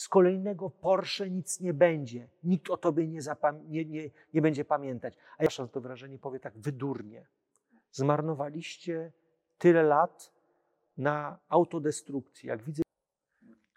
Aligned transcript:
z 0.00 0.08
kolejnego 0.08 0.70
Porsche 0.70 1.30
nic 1.30 1.60
nie 1.60 1.74
będzie. 1.74 2.28
Nikt 2.44 2.70
o 2.70 2.76
tobie 2.76 3.06
nie, 3.06 3.20
nie, 3.64 3.84
nie, 3.84 4.10
nie 4.34 4.42
będzie 4.42 4.64
pamiętać. 4.64 5.14
A 5.38 5.44
ja 5.44 5.50
to 5.72 5.80
wrażenie 5.80 6.18
powie 6.18 6.40
tak 6.40 6.58
wydurnie. 6.58 7.26
Zmarnowaliście 7.92 9.12
tyle 9.58 9.82
lat 9.82 10.32
na 10.96 11.38
autodestrukcji. 11.48 12.48
Jak 12.48 12.62
widzę, 12.62 12.82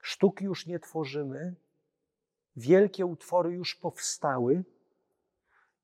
sztuki 0.01 0.45
już 0.45 0.67
nie 0.67 0.79
tworzymy, 0.79 1.55
wielkie 2.55 3.05
utwory 3.05 3.51
już 3.51 3.75
powstały 3.75 4.63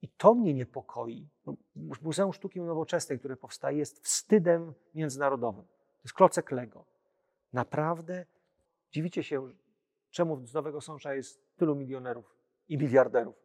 i 0.02 0.08
to 0.08 0.34
mnie 0.34 0.54
niepokoi. 0.54 1.28
No, 1.46 1.56
Muzeum 2.02 2.34
Sztuki 2.34 2.62
Nowoczesnej, 2.62 3.20
które 3.20 3.38
powstaje, 3.38 3.78
jest 3.78 4.04
wstydem 4.04 4.74
międzynarodowym. 4.96 5.66
To 5.66 6.04
jest 6.04 6.14
klocek 6.14 6.52
Lego. 6.52 6.86
Naprawdę 7.54 8.26
dziwicie 8.92 9.24
się, 9.24 9.52
czemu 10.12 10.46
z 10.46 10.54
Nowego 10.54 10.82
Sącza 10.82 11.14
jest 11.14 11.42
tylu 11.58 11.76
milionerów 11.76 12.36
i 12.70 12.78
miliarderów. 12.78 13.36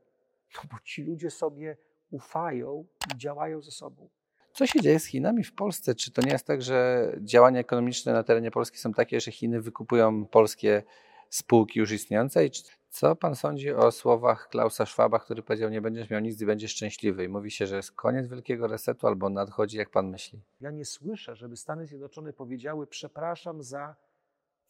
No 0.54 0.60
bo 0.72 0.76
ci 0.84 1.02
ludzie 1.02 1.30
sobie 1.30 1.76
ufają 2.10 2.86
i 3.14 3.18
działają 3.18 3.62
ze 3.62 3.70
sobą. 3.70 4.08
Co 4.52 4.66
się 4.66 4.80
dzieje 4.80 5.00
z 5.00 5.06
Chinami 5.06 5.44
w 5.44 5.54
Polsce? 5.54 5.94
Czy 5.94 6.12
to 6.12 6.22
nie 6.22 6.32
jest 6.32 6.46
tak, 6.46 6.62
że 6.62 7.12
działania 7.20 7.60
ekonomiczne 7.60 8.12
na 8.12 8.22
terenie 8.22 8.50
Polski 8.50 8.78
są 8.78 8.92
takie, 8.92 9.20
że 9.20 9.30
Chiny 9.30 9.60
wykupują 9.60 10.26
polskie 10.26 10.82
spółki 11.30 11.78
już 11.78 11.92
istniejące? 11.92 12.46
I 12.46 12.50
co 12.90 13.16
pan 13.16 13.36
sądzi 13.36 13.72
o 13.72 13.90
słowach 13.90 14.48
Klausa 14.48 14.86
Schwaba, 14.86 15.18
który 15.18 15.42
powiedział, 15.42 15.70
nie 15.70 15.80
będziesz 15.80 16.10
miał 16.10 16.20
nic 16.20 16.40
i 16.40 16.46
będziesz 16.46 16.70
szczęśliwy? 16.70 17.24
I 17.24 17.28
mówi 17.28 17.50
się, 17.50 17.66
że 17.66 17.76
jest 17.76 17.92
koniec 17.92 18.26
wielkiego 18.28 18.66
resetu 18.66 19.06
albo 19.06 19.30
nadchodzi, 19.30 19.76
jak 19.76 19.90
pan 19.90 20.10
myśli? 20.10 20.40
Ja 20.60 20.70
nie 20.70 20.84
słyszę, 20.84 21.36
żeby 21.36 21.56
Stany 21.56 21.86
Zjednoczone 21.86 22.32
powiedziały, 22.32 22.86
przepraszam 22.86 23.62
za 23.62 23.96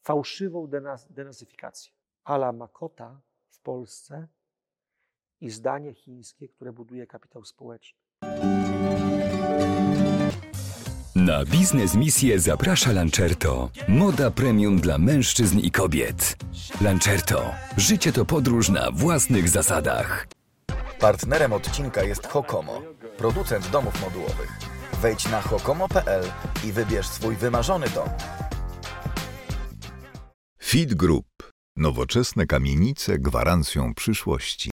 fałszywą 0.04 0.68
denazyfikację. 1.10 1.92
Ala 2.24 2.52
Makota 2.52 3.20
w 3.50 3.60
Polsce 3.60 4.28
i 5.40 5.50
zdanie 5.50 5.94
chińskie, 5.94 6.48
które 6.48 6.72
buduje 6.72 7.06
kapitał 7.06 7.44
społeczny. 7.44 7.98
Na 11.14 11.44
biznes 11.44 11.94
misję 11.94 12.40
zaprasza 12.40 12.92
Lancerto. 12.92 13.70
Moda 13.88 14.30
premium 14.30 14.80
dla 14.80 14.98
mężczyzn 14.98 15.58
i 15.58 15.70
kobiet. 15.70 16.36
Lancerto. 16.80 17.54
Życie 17.76 18.12
to 18.12 18.24
podróż 18.24 18.68
na 18.68 18.90
własnych 18.90 19.48
zasadach. 19.48 20.26
Partnerem 21.00 21.52
odcinka 21.52 22.02
jest 22.02 22.26
Hokomo, 22.26 22.80
producent 23.16 23.70
domów 23.70 24.00
modułowych. 24.00 24.58
Wejdź 25.02 25.30
na 25.30 25.40
hokomo.pl 25.40 26.24
i 26.64 26.72
wybierz 26.72 27.06
swój 27.06 27.36
wymarzony 27.36 27.86
dom. 27.88 28.08
Feed 30.74 30.94
Group. 30.94 31.26
Nowoczesne 31.76 32.46
kamienice 32.46 33.18
gwarancją 33.18 33.94
przyszłości. 33.94 34.70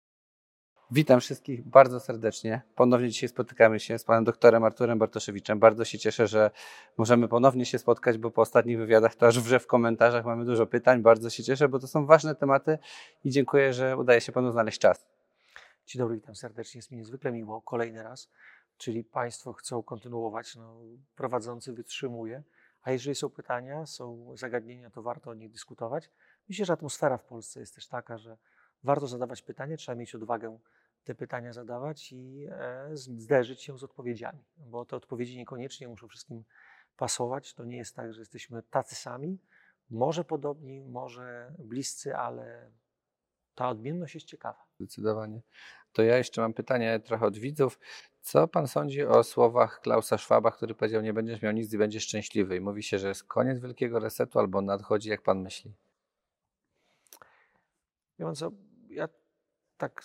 Witam 0.91 1.21
wszystkich 1.21 1.69
bardzo 1.69 2.01
serdecznie. 2.01 2.63
Ponownie 2.75 3.09
dzisiaj 3.09 3.29
spotykamy 3.29 3.81
się 3.81 3.99
z 3.99 4.05
panem 4.05 4.25
doktorem 4.25 4.65
Arturem 4.65 4.99
Bartoszewiczem. 4.99 5.59
Bardzo 5.59 5.85
się 5.85 5.99
cieszę, 5.99 6.27
że 6.27 6.51
możemy 6.99 7.29
ponownie 7.29 7.67
się 7.67 7.79
spotkać, 7.79 8.19
bo 8.19 8.31
po 8.31 8.43
ostatnich 8.43 8.79
wywiadach 8.79 9.15
to 9.15 9.27
aż 9.27 9.41
wrze 9.41 9.61
w 9.61 9.67
komentarzach 9.67 10.25
mamy 10.25 10.45
dużo 10.45 10.67
pytań. 10.67 11.03
Bardzo 11.03 11.31
się 11.31 11.45
cieszę, 11.45 11.69
bo 11.69 11.79
to 11.79 11.87
są 11.87 12.07
ważne 12.07 12.35
tematy 12.35 12.79
i 13.25 13.31
dziękuję, 13.31 13.73
że 13.73 13.97
udaje 13.97 14.21
się 14.21 14.33
panu 14.33 14.53
znaleźć 14.53 14.79
czas. 14.79 15.07
Dzień 15.87 16.01
dobry, 16.01 16.17
witam 16.17 16.35
serdecznie. 16.35 16.79
Jest 16.79 16.91
mi 16.91 16.99
niezwykle 16.99 17.33
miło. 17.33 17.63
Kolejny 17.63 18.03
raz. 18.03 18.31
Czyli 18.77 19.05
państwo 19.05 19.53
chcą 19.53 19.83
kontynuować, 19.83 20.57
no, 20.57 20.81
prowadzący 21.17 21.73
wytrzymuje. 21.73 22.43
A 22.83 22.91
jeżeli 22.91 23.15
są 23.15 23.31
pytania, 23.31 23.87
są 23.87 24.37
zagadnienia, 24.37 24.91
to 24.91 25.03
warto 25.03 25.31
o 25.31 25.35
nich 25.35 25.51
dyskutować. 25.51 26.11
Myślę, 26.49 26.65
że 26.65 26.73
atmosfera 26.73 27.19
w 27.19 27.25
Polsce 27.25 27.61
jest 27.61 27.75
też 27.75 27.87
taka, 27.87 28.19
że 28.19 28.37
warto 28.85 29.07
zadawać 29.07 29.43
pytania, 29.43 29.77
trzeba 29.77 29.97
mieć 29.97 30.15
odwagę 30.15 30.59
te 31.05 31.15
pytania 31.15 31.53
zadawać 31.53 32.13
i 32.13 32.47
e, 32.51 32.91
zderzyć 32.95 33.63
się 33.63 33.79
z 33.79 33.85
odpowiedziami, 33.85 34.45
bo 34.57 34.85
te 34.85 34.97
odpowiedzi 34.97 35.37
niekoniecznie 35.37 35.89
muszą 35.89 36.09
wszystkim 36.09 36.45
pasować. 36.97 37.55
To 37.55 37.65
nie 37.65 37.77
jest 37.77 37.97
tak, 37.97 38.13
że 38.13 38.21
jesteśmy 38.21 38.63
tacy 38.63 38.95
sami, 38.95 39.39
może 39.91 40.25
podobni, 40.25 40.85
może 40.85 41.55
bliscy, 41.59 42.17
ale 42.17 42.71
ta 43.55 43.69
odmienność 43.69 44.15
jest 44.15 44.27
ciekawa. 44.27 44.67
Zdecydowanie. 44.77 45.43
To 45.93 46.03
ja 46.03 46.19
jeszcze 46.19 46.41
mam 46.41 46.55
pytanie 46.55 47.01
trochę 47.01 47.27
od 47.27 47.39
widzów. 47.39 47.79
Co 48.21 48.49
pan 48.49 48.69
sądzi 48.69 49.05
o 49.05 49.25
słowach 49.25 49.81
Klausa 49.81 50.19
Schwaba, 50.19 50.51
który 50.51 50.75
powiedział, 50.75 51.03
nie 51.03 51.13
będziesz 51.13 51.43
miał 51.43 51.53
nic 51.53 51.73
i 51.73 51.79
będziesz 51.79 52.05
szczęśliwy? 52.05 52.57
I 52.57 52.61
mówi 52.61 52.83
się, 52.83 52.99
że 52.99 53.09
jest 53.09 53.25
koniec 53.25 53.61
wielkiego 53.61 53.99
resetu 53.99 54.39
albo 54.39 54.63
nadchodzi, 54.63 55.09
jak 55.09 55.23
pan 55.23 55.43
myśli? 55.43 55.75
Ja, 58.19 58.33
co, 58.33 58.53
ja 58.89 59.09
tak 59.77 60.03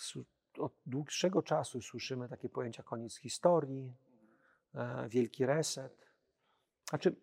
od 0.58 0.72
dłuższego 0.86 1.42
czasu 1.42 1.82
słyszymy 1.82 2.28
takie 2.28 2.48
pojęcia 2.48 2.82
koniec 2.82 3.16
historii, 3.16 3.94
e, 4.74 5.08
wielki 5.08 5.46
reset. 5.46 6.06
Znaczy, 6.88 7.16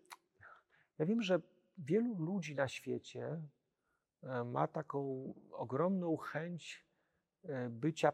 ja 0.98 1.06
wiem, 1.06 1.22
że 1.22 1.40
wielu 1.78 2.14
ludzi 2.14 2.54
na 2.54 2.68
świecie 2.68 3.40
ma 4.44 4.66
taką 4.66 5.34
ogromną 5.52 6.16
chęć 6.16 6.86
e, 7.44 7.68
bycia 7.70 8.12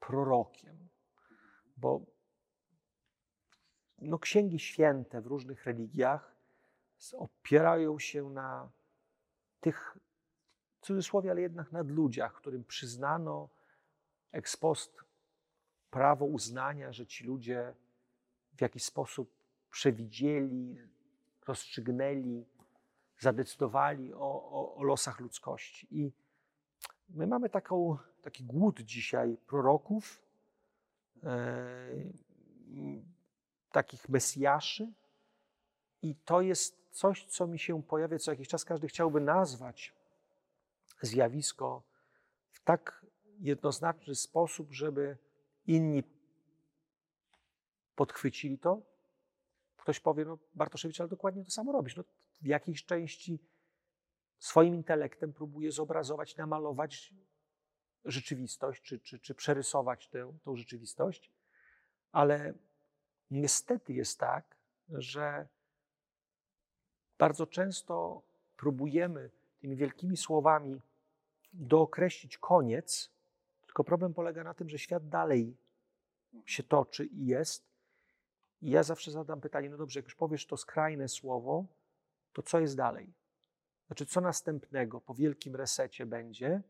prorokiem, 0.00 0.88
bo 1.76 2.06
no, 3.98 4.18
księgi 4.18 4.58
święte 4.58 5.20
w 5.20 5.26
różnych 5.26 5.66
religiach 5.66 6.36
opierają 7.12 7.98
się 7.98 8.30
na 8.30 8.70
tych, 9.60 9.98
w 10.80 10.86
cudzysłowie, 10.86 11.30
ale 11.30 11.40
jednak 11.40 11.72
nad 11.72 11.90
ludziach, 11.90 12.34
którym 12.34 12.64
przyznano 12.64 13.48
ex 14.32 14.56
post 14.56 15.04
prawo 15.90 16.24
uznania, 16.24 16.92
że 16.92 17.06
ci 17.06 17.24
ludzie 17.24 17.74
w 18.52 18.60
jakiś 18.60 18.84
sposób 18.84 19.32
przewidzieli, 19.70 20.78
rozstrzygnęli, 21.46 22.44
zadecydowali 23.18 24.14
o, 24.14 24.50
o, 24.50 24.74
o 24.74 24.82
losach 24.82 25.20
ludzkości. 25.20 25.86
I 25.90 26.12
my 27.08 27.26
mamy 27.26 27.50
taką, 27.50 27.98
taki 28.22 28.44
głód 28.44 28.80
dzisiaj 28.80 29.36
proroków, 29.46 30.22
e, 31.24 31.30
takich 33.72 34.08
mesjaszy, 34.08 34.92
i 36.02 36.14
to 36.14 36.40
jest 36.40 36.78
coś, 36.90 37.26
co 37.26 37.46
mi 37.46 37.58
się 37.58 37.82
pojawia 37.82 38.18
co 38.18 38.30
jakiś 38.30 38.48
czas. 38.48 38.64
Każdy 38.64 38.88
chciałby 38.88 39.20
nazwać 39.20 39.94
zjawisko 41.02 41.82
w 42.50 42.60
tak 42.60 43.06
jednoznaczny 43.40 44.14
sposób, 44.14 44.72
żeby 44.72 45.16
inni 45.66 46.02
podchwycili 47.96 48.58
to. 48.58 48.82
Ktoś 49.76 50.00
powie, 50.00 50.24
no 50.24 50.38
Bartoszewicz, 50.54 51.00
ale 51.00 51.08
dokładnie 51.08 51.44
to 51.44 51.50
samo 51.50 51.72
robisz. 51.72 51.96
No, 51.96 52.04
w 52.40 52.46
jakiejś 52.46 52.84
części 52.84 53.38
swoim 54.38 54.74
intelektem 54.74 55.32
próbuje 55.32 55.72
zobrazować, 55.72 56.36
namalować 56.36 57.14
rzeczywistość, 58.04 58.82
czy, 58.82 59.00
czy, 59.00 59.18
czy 59.18 59.34
przerysować 59.34 60.08
tę, 60.08 60.38
tą 60.44 60.56
rzeczywistość, 60.56 61.32
ale 62.12 62.54
niestety 63.30 63.92
jest 63.92 64.18
tak, 64.18 64.56
że 64.88 65.48
bardzo 67.18 67.46
często 67.46 68.22
próbujemy 68.56 69.30
tymi 69.60 69.76
wielkimi 69.76 70.16
słowami 70.16 70.80
dookreślić 71.52 72.38
koniec, 72.38 73.10
tylko 73.66 73.84
problem 73.84 74.14
polega 74.14 74.44
na 74.44 74.54
tym, 74.54 74.68
że 74.68 74.78
świat 74.78 75.08
dalej 75.08 75.56
się 76.46 76.62
toczy 76.62 77.04
i 77.06 77.26
jest. 77.26 77.68
I 78.62 78.70
ja 78.70 78.82
zawsze 78.82 79.10
zadam 79.10 79.40
pytanie, 79.40 79.70
no 79.70 79.76
dobrze, 79.76 79.98
jak 79.98 80.04
już 80.04 80.14
powiesz 80.14 80.46
to 80.46 80.56
skrajne 80.56 81.08
słowo, 81.08 81.66
to 82.38 82.42
co 82.42 82.60
jest 82.60 82.76
dalej? 82.76 83.14
Znaczy, 83.86 84.06
co 84.06 84.20
następnego 84.20 85.00
po 85.00 85.14
wielkim 85.14 85.56
resecie 85.56 86.06
będzie? 86.06 86.62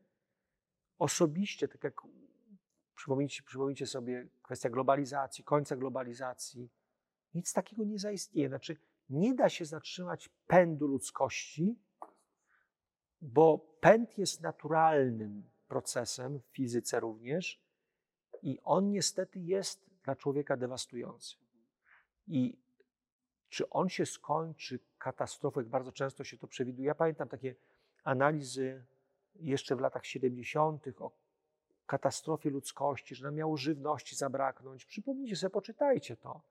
Osobiście, 0.98 1.68
tak 1.68 1.84
jak 1.84 2.02
przypomnijcie, 2.94 3.42
przypomnijcie 3.42 3.86
sobie 3.86 4.28
kwestia 4.42 4.70
globalizacji, 4.70 5.44
końca 5.44 5.76
globalizacji, 5.76 6.70
nic 7.34 7.52
takiego 7.52 7.84
nie 7.84 7.98
zaistnieje. 7.98 8.48
Znaczy, 8.48 8.76
nie 9.08 9.34
da 9.34 9.48
się 9.48 9.64
zatrzymać 9.64 10.30
pędu 10.46 10.86
ludzkości, 10.86 11.78
bo 13.20 13.58
pęd 13.80 14.18
jest 14.18 14.40
naturalnym 14.40 15.50
procesem, 15.66 16.40
w 16.40 16.46
fizyce 16.46 17.00
również, 17.00 17.62
i 18.42 18.58
on 18.64 18.90
niestety 18.90 19.40
jest 19.40 19.90
dla 20.04 20.16
człowieka 20.16 20.56
dewastujący. 20.56 21.36
I 22.26 22.58
czy 23.48 23.70
on 23.70 23.88
się 23.88 24.06
skończy 24.06 24.78
katastrofą, 24.98 25.60
jak 25.60 25.68
bardzo 25.68 25.92
często 25.92 26.24
się 26.24 26.38
to 26.38 26.46
przewiduje. 26.46 26.86
Ja 26.86 26.94
pamiętam 26.94 27.28
takie 27.28 27.54
analizy 28.04 28.84
jeszcze 29.34 29.76
w 29.76 29.80
latach 29.80 30.06
70. 30.06 30.84
o 30.98 31.12
katastrofie 31.86 32.50
ludzkości, 32.50 33.14
że 33.14 33.24
nam 33.24 33.34
miało 33.34 33.56
żywności 33.56 34.16
zabraknąć. 34.16 34.84
Przypomnijcie 34.84 35.36
sobie, 35.36 35.50
poczytajcie 35.50 36.16
to. 36.16 36.42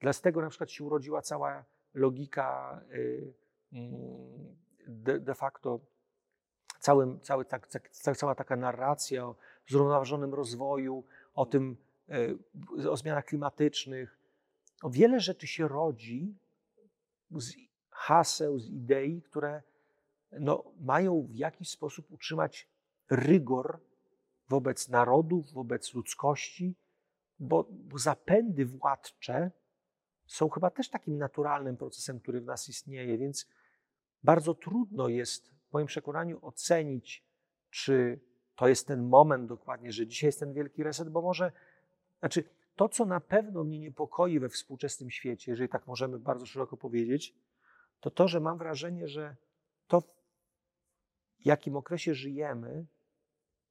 Dlatego 0.00 0.40
na 0.40 0.48
przykład 0.48 0.70
się 0.70 0.84
urodziła 0.84 1.22
cała 1.22 1.64
logika 1.94 2.80
y, 2.92 3.34
mm, 3.72 4.56
de, 4.86 5.20
de 5.20 5.34
facto 5.34 5.80
cały, 6.80 7.44
tak, 7.48 7.66
tak, 7.66 7.90
cała 8.16 8.34
taka 8.34 8.56
narracja 8.56 9.26
o 9.26 9.36
zrównoważonym 9.68 10.34
rozwoju, 10.34 11.04
o 11.34 11.46
tym, 11.46 11.76
e, 12.08 12.90
o 12.90 12.96
zmianach 12.96 13.24
klimatycznych. 13.24 14.18
O 14.82 14.90
wiele 14.90 15.20
rzeczy 15.20 15.46
się 15.46 15.68
rodzi 15.68 16.34
z 17.30 17.54
haseł, 17.90 18.58
z 18.58 18.68
idei, 18.68 19.22
które 19.22 19.62
no, 20.32 20.64
mają 20.80 21.22
w 21.22 21.34
jakiś 21.34 21.70
sposób 21.70 22.10
utrzymać 22.10 22.68
rygor 23.10 23.80
wobec 24.48 24.88
narodów, 24.88 25.52
wobec 25.52 25.94
ludzkości, 25.94 26.76
bo, 27.38 27.68
bo 27.70 27.98
zapędy 27.98 28.66
władcze 28.66 29.50
są 30.26 30.48
chyba 30.48 30.70
też 30.70 30.90
takim 30.90 31.18
naturalnym 31.18 31.76
procesem, 31.76 32.20
który 32.20 32.40
w 32.40 32.46
nas 32.46 32.68
istnieje, 32.68 33.18
więc 33.18 33.48
bardzo 34.22 34.54
trudno 34.54 35.08
jest 35.08 35.50
w 35.50 35.72
moim 35.72 35.86
przekonaniu 35.86 36.38
ocenić, 36.42 37.24
czy 37.70 38.20
to 38.56 38.68
jest 38.68 38.86
ten 38.86 39.08
moment 39.08 39.48
dokładnie, 39.48 39.92
że 39.92 40.06
dzisiaj 40.06 40.28
jest 40.28 40.40
ten 40.40 40.52
wielki 40.52 40.82
reset, 40.82 41.08
bo 41.08 41.22
może, 41.22 41.52
znaczy 42.18 42.44
to, 42.76 42.88
co 42.88 43.04
na 43.04 43.20
pewno 43.20 43.64
mnie 43.64 43.78
niepokoi 43.78 44.38
we 44.38 44.48
współczesnym 44.48 45.10
świecie, 45.10 45.52
jeżeli 45.52 45.68
tak 45.68 45.86
możemy 45.86 46.18
bardzo 46.18 46.46
szeroko 46.46 46.76
powiedzieć, 46.76 47.34
to 48.00 48.10
to, 48.10 48.28
że 48.28 48.40
mam 48.40 48.58
wrażenie, 48.58 49.08
że 49.08 49.36
to, 49.86 50.00
w 50.00 51.46
jakim 51.46 51.76
okresie 51.76 52.14
żyjemy, 52.14 52.86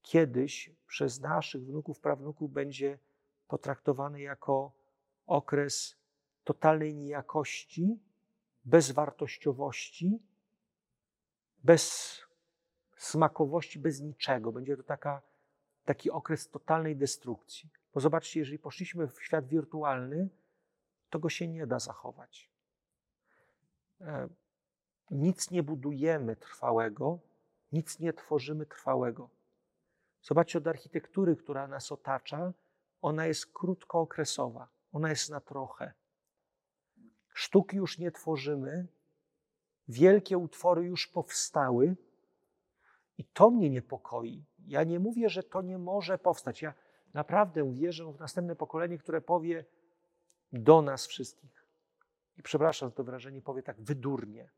kiedyś 0.02 0.72
przez 0.88 1.22
naszych 1.22 1.66
wnuków, 1.66 2.00
prawnuków 2.00 2.52
będzie 2.52 3.00
potraktowane 3.48 4.22
jako 4.22 4.72
okres 5.26 5.96
totalnej 6.44 6.96
niejakości, 6.96 8.00
bezwartościowości, 8.66 10.20
bez 11.64 12.16
smakowości, 12.98 13.80
bez 13.80 14.02
niczego. 14.02 14.52
Będzie 14.52 14.78
to 14.78 14.84
taka, 14.84 15.22
taki 15.86 16.12
okres 16.12 16.50
totalnej 16.50 16.96
destrukcji. 16.96 17.70
Bo 17.96 18.02
zobaczcie, 18.02 18.40
jeżeli 18.40 18.60
poszliśmy 18.60 19.08
w 19.08 19.24
świat 19.24 19.48
wirtualny, 19.48 20.30
to 21.10 21.20
go 21.20 21.30
się 21.30 21.48
nie 21.48 21.68
da 21.68 21.80
zachować. 21.80 22.50
E, 24.02 24.30
nic 25.12 25.52
nie 25.52 25.64
budujemy 25.64 26.36
trwałego, 26.36 27.20
nic 27.72 28.00
nie 28.00 28.14
tworzymy 28.14 28.66
trwałego. 28.66 29.30
Zobaczcie 30.22 30.58
od 30.58 30.68
architektury, 30.68 31.36
która 31.36 31.68
nas 31.68 31.92
otacza, 31.92 32.54
ona 33.02 33.26
jest 33.26 33.46
krótkookresowa, 33.54 34.68
ona 34.94 35.10
jest 35.10 35.30
na 35.30 35.40
trochę. 35.40 35.94
Sztuki 37.34 37.78
już 37.78 37.98
nie 37.98 38.12
tworzymy, 38.12 38.88
wielkie 39.88 40.38
utwory 40.38 40.84
już 40.84 41.08
powstały 41.08 41.96
i 43.18 43.26
to 43.26 43.50
mnie 43.50 43.70
niepokoi. 43.70 44.46
Ja 44.68 44.84
nie 44.84 45.00
mówię, 45.00 45.30
że 45.30 45.44
to 45.44 45.62
nie 45.62 45.78
może 45.78 46.18
powstać. 46.18 46.62
Ja 46.62 46.74
naprawdę 47.16 47.74
wierzę 47.74 48.14
w 48.14 48.20
następne 48.20 48.56
pokolenie, 48.56 48.98
które 48.98 49.22
powie 49.22 49.66
do 50.54 50.82
nas 50.82 51.08
wszystkich. 51.08 51.66
I 52.38 52.44
przepraszam 52.44 52.90
za 52.90 52.96
to 52.96 53.04
wrażenie, 53.04 53.42
powie 53.42 53.64
tak 53.64 53.82
wydurnie. 53.82 54.50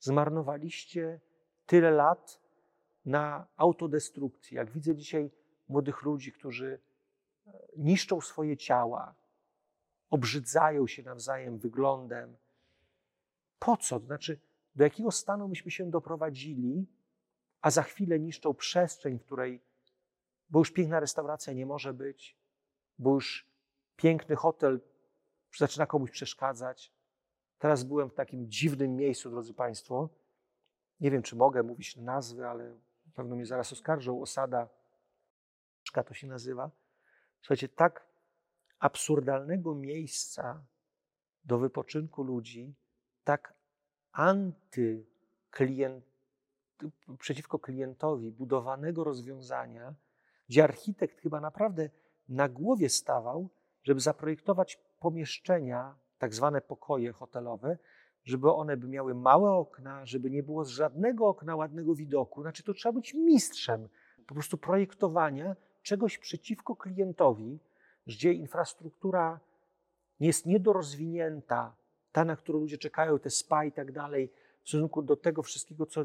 Zmarnowaliście 0.00 1.20
tyle 1.66 1.90
lat 1.90 2.40
na 3.04 3.46
autodestrukcji. 3.56 4.56
Jak 4.56 4.70
widzę 4.70 4.96
dzisiaj 4.96 5.30
młodych 5.68 6.02
ludzi, 6.02 6.32
którzy 6.32 6.80
e, 7.46 7.52
niszczą 7.76 8.20
swoje 8.20 8.56
ciała, 8.56 9.14
obrzydzają 10.10 10.86
się 10.86 11.02
nawzajem 11.02 11.58
wyglądem. 11.58 12.36
Po 13.58 13.76
co? 13.76 14.00
To 14.00 14.06
znaczy, 14.06 14.38
do 14.74 14.84
jakiego 14.84 15.10
stanu 15.10 15.48
myśmy 15.48 15.70
się 15.70 15.90
doprowadzili, 15.90 16.86
a 17.60 17.70
za 17.70 17.82
chwilę 17.82 18.18
niszczą 18.18 18.54
przestrzeń, 18.54 19.18
w 19.18 19.24
której, 19.24 19.60
bo 20.50 20.58
już 20.58 20.70
piękna 20.70 21.00
restauracja 21.00 21.52
nie 21.52 21.66
może 21.66 21.94
być, 21.94 22.36
bo 22.98 23.14
już 23.14 23.50
piękny 23.96 24.36
hotel 24.36 24.80
zaczyna 25.56 25.86
komuś 25.86 26.10
przeszkadzać. 26.10 26.92
Teraz 27.58 27.84
byłem 27.84 28.10
w 28.10 28.14
takim 28.14 28.50
dziwnym 28.50 28.96
miejscu, 28.96 29.30
drodzy 29.30 29.54
Państwo. 29.54 30.08
Nie 31.00 31.10
wiem, 31.10 31.22
czy 31.22 31.36
mogę 31.36 31.62
mówić 31.62 31.96
nazwy, 31.96 32.48
ale 32.48 32.78
pewno 33.14 33.36
mnie 33.36 33.46
zaraz 33.46 33.72
oskarżą. 33.72 34.22
Osada, 34.22 34.68
to 36.06 36.14
się 36.14 36.26
nazywa. 36.26 36.70
Słuchajcie, 37.40 37.68
tak 37.68 38.06
absurdalnego 38.78 39.74
miejsca 39.74 40.64
do 41.44 41.58
wypoczynku 41.58 42.22
ludzi, 42.22 42.74
tak 43.24 43.54
antyklient, 44.12 46.04
przeciwko 47.18 47.58
klientowi 47.58 48.30
budowanego 48.30 49.04
rozwiązania, 49.04 49.94
gdzie 50.50 50.64
architekt 50.64 51.20
chyba 51.20 51.40
naprawdę 51.40 51.90
na 52.28 52.48
głowie 52.48 52.88
stawał, 52.88 53.48
żeby 53.82 54.00
zaprojektować 54.00 54.78
pomieszczenia, 55.00 55.94
tak 56.18 56.34
zwane 56.34 56.60
pokoje 56.60 57.12
hotelowe, 57.12 57.78
żeby 58.24 58.52
one 58.52 58.76
by 58.76 58.88
miały 58.88 59.14
małe 59.14 59.50
okna, 59.50 60.06
żeby 60.06 60.30
nie 60.30 60.42
było 60.42 60.64
z 60.64 60.68
żadnego 60.68 61.28
okna 61.28 61.56
ładnego 61.56 61.94
widoku. 61.94 62.42
Znaczy, 62.42 62.62
to 62.62 62.74
trzeba 62.74 62.92
być 62.92 63.14
mistrzem 63.14 63.88
po 64.26 64.34
prostu 64.34 64.58
projektowania 64.58 65.56
czegoś 65.82 66.18
przeciwko 66.18 66.76
klientowi, 66.76 67.58
gdzie 68.06 68.32
infrastruktura 68.32 69.40
jest 70.20 70.46
niedorozwinięta, 70.46 71.76
ta, 72.12 72.24
na 72.24 72.36
którą 72.36 72.58
ludzie 72.58 72.78
czekają, 72.78 73.18
te 73.18 73.30
spa 73.30 73.64
i 73.64 73.72
tak 73.72 73.92
dalej, 73.92 74.32
w 74.62 74.68
stosunku 74.68 75.02
do 75.02 75.16
tego 75.16 75.42
wszystkiego, 75.42 75.86
co 75.86 76.04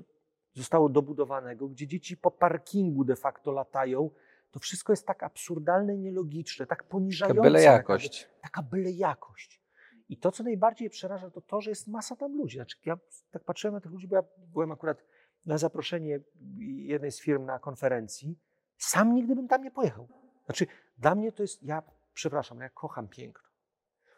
zostało 0.53 0.89
dobudowanego, 0.89 1.68
gdzie 1.68 1.88
dzieci 1.88 2.18
po 2.18 2.31
parkingu 2.31 3.03
de 3.03 3.15
facto 3.15 3.51
latają, 3.51 4.09
to 4.56 4.60
wszystko 4.60 4.94
jest 4.94 5.07
tak 5.07 5.24
absurdalne 5.24 5.96
i 5.96 6.00
nielogiczne, 6.00 6.66
tak 6.66 6.84
poniżające. 6.84 7.36
Taka 7.36 7.50
byle 7.50 7.63
jakość. 7.63 8.24
Taka, 8.24 8.42
taka 8.42 8.62
byle 8.62 8.92
jakość. 8.92 9.62
I 10.10 10.18
to, 10.18 10.31
co 10.31 10.44
najbardziej 10.44 10.90
przeraża, 10.90 11.30
to 11.30 11.42
to, 11.42 11.62
że 11.62 11.69
jest 11.69 11.88
masa 11.88 12.16
tam 12.16 12.38
ludzi. 12.38 12.57
Znaczy, 12.57 12.78
ja 12.86 12.98
tak 13.31 13.44
patrzyłem 13.44 13.74
na 13.74 13.81
tych 13.81 13.92
ludzi, 13.92 14.07
bo 14.07 14.16
ja 14.16 14.24
byłem 14.38 14.72
akurat 14.72 15.04
na 15.46 15.57
zaproszenie 15.57 16.19
jednej 16.66 17.12
z 17.12 17.22
firm 17.22 17.46
na 17.46 17.60
konferencji. 17.60 18.40
Sam 18.78 19.13
nigdy 19.13 19.36
bym 19.36 19.48
tam 19.48 19.63
nie 19.63 19.72
pojechał. 19.72 20.07
Znaczy, 20.46 20.68
dla 20.98 21.16
mnie 21.16 21.31
to 21.31 21.44
jest, 21.44 21.63
ja 21.63 21.84
przepraszam, 22.13 22.60
ja 22.60 22.69
kocham 22.69 23.07
piękno. 23.07 23.50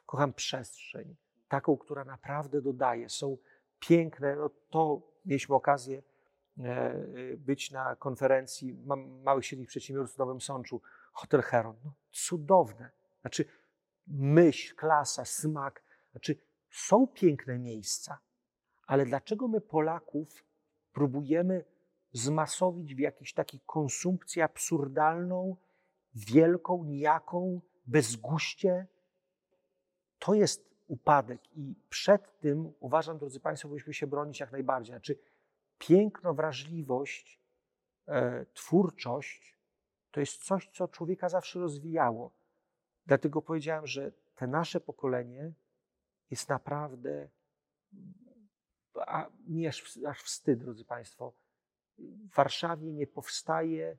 Kocham 0.06 0.34
przestrzeń, 0.34 1.16
taką, 1.48 1.78
która 1.78 2.06
naprawdę 2.06 2.62
dodaje. 2.62 3.10
Są 3.10 3.38
piękne, 3.80 4.36
no 4.36 4.50
to 4.70 5.02
mieliśmy 5.26 5.56
okazję 5.56 6.04
być 7.38 7.72
na 7.72 7.96
konferencji 7.96 8.74
małych 9.24 9.46
średnich 9.46 9.68
przedsiębiorstw 9.68 10.16
w 10.16 10.20
Nowym 10.20 10.42
Sączu, 10.42 10.82
Hotel 11.12 11.42
Heron. 11.42 11.76
No, 11.86 11.94
cudowne. 12.12 12.92
Znaczy, 13.22 13.46
myśl, 14.08 14.76
klasa, 14.76 15.26
smak. 15.26 15.84
Znaczy, 16.12 16.36
są 16.70 17.08
piękne 17.08 17.60
miejsca, 17.60 18.20
ale 18.88 19.06
dlaczego 19.06 19.48
my 19.48 19.62
Polaków 19.62 20.46
próbujemy 20.94 21.66
zmasowić 22.12 22.96
w 22.96 23.00
jakiejś 23.00 23.34
takiej 23.34 23.60
konsumpcji 23.66 24.42
absurdalną, 24.42 25.58
wielką, 26.16 26.84
nijaką, 26.84 27.62
bezguście? 27.86 28.88
To 30.20 30.34
jest 30.34 30.70
upadek 30.88 31.42
i 31.58 31.76
przed 31.90 32.40
tym 32.40 32.74
uważam, 32.80 33.18
drodzy 33.18 33.40
Państwo, 33.40 33.68
powinniśmy 33.68 33.94
się 33.94 34.08
bronić 34.08 34.40
jak 34.40 34.52
najbardziej. 34.52 34.94
Znaczy, 34.94 35.20
piękno, 35.78 36.34
wrażliwość, 36.34 37.40
e, 38.08 38.46
twórczość 38.54 39.58
to 40.12 40.20
jest 40.20 40.44
coś, 40.44 40.70
co 40.74 40.88
człowieka 40.88 41.30
zawsze 41.30 41.60
rozwijało. 41.60 42.32
Dlatego 43.06 43.42
powiedziałem, 43.42 43.88
że 43.88 44.12
te 44.36 44.48
nasze 44.48 44.80
pokolenie 44.80 45.52
jest 46.32 46.50
naprawdę, 46.50 47.30
a 48.96 49.28
mi 49.48 49.68
aż, 49.68 50.00
aż 50.08 50.24
wstyd, 50.24 50.60
drodzy 50.60 50.86
Państwo. 50.86 51.34
W 52.00 52.36
Warszawie 52.36 52.94
nie 52.94 53.08
powstaje, 53.08 53.98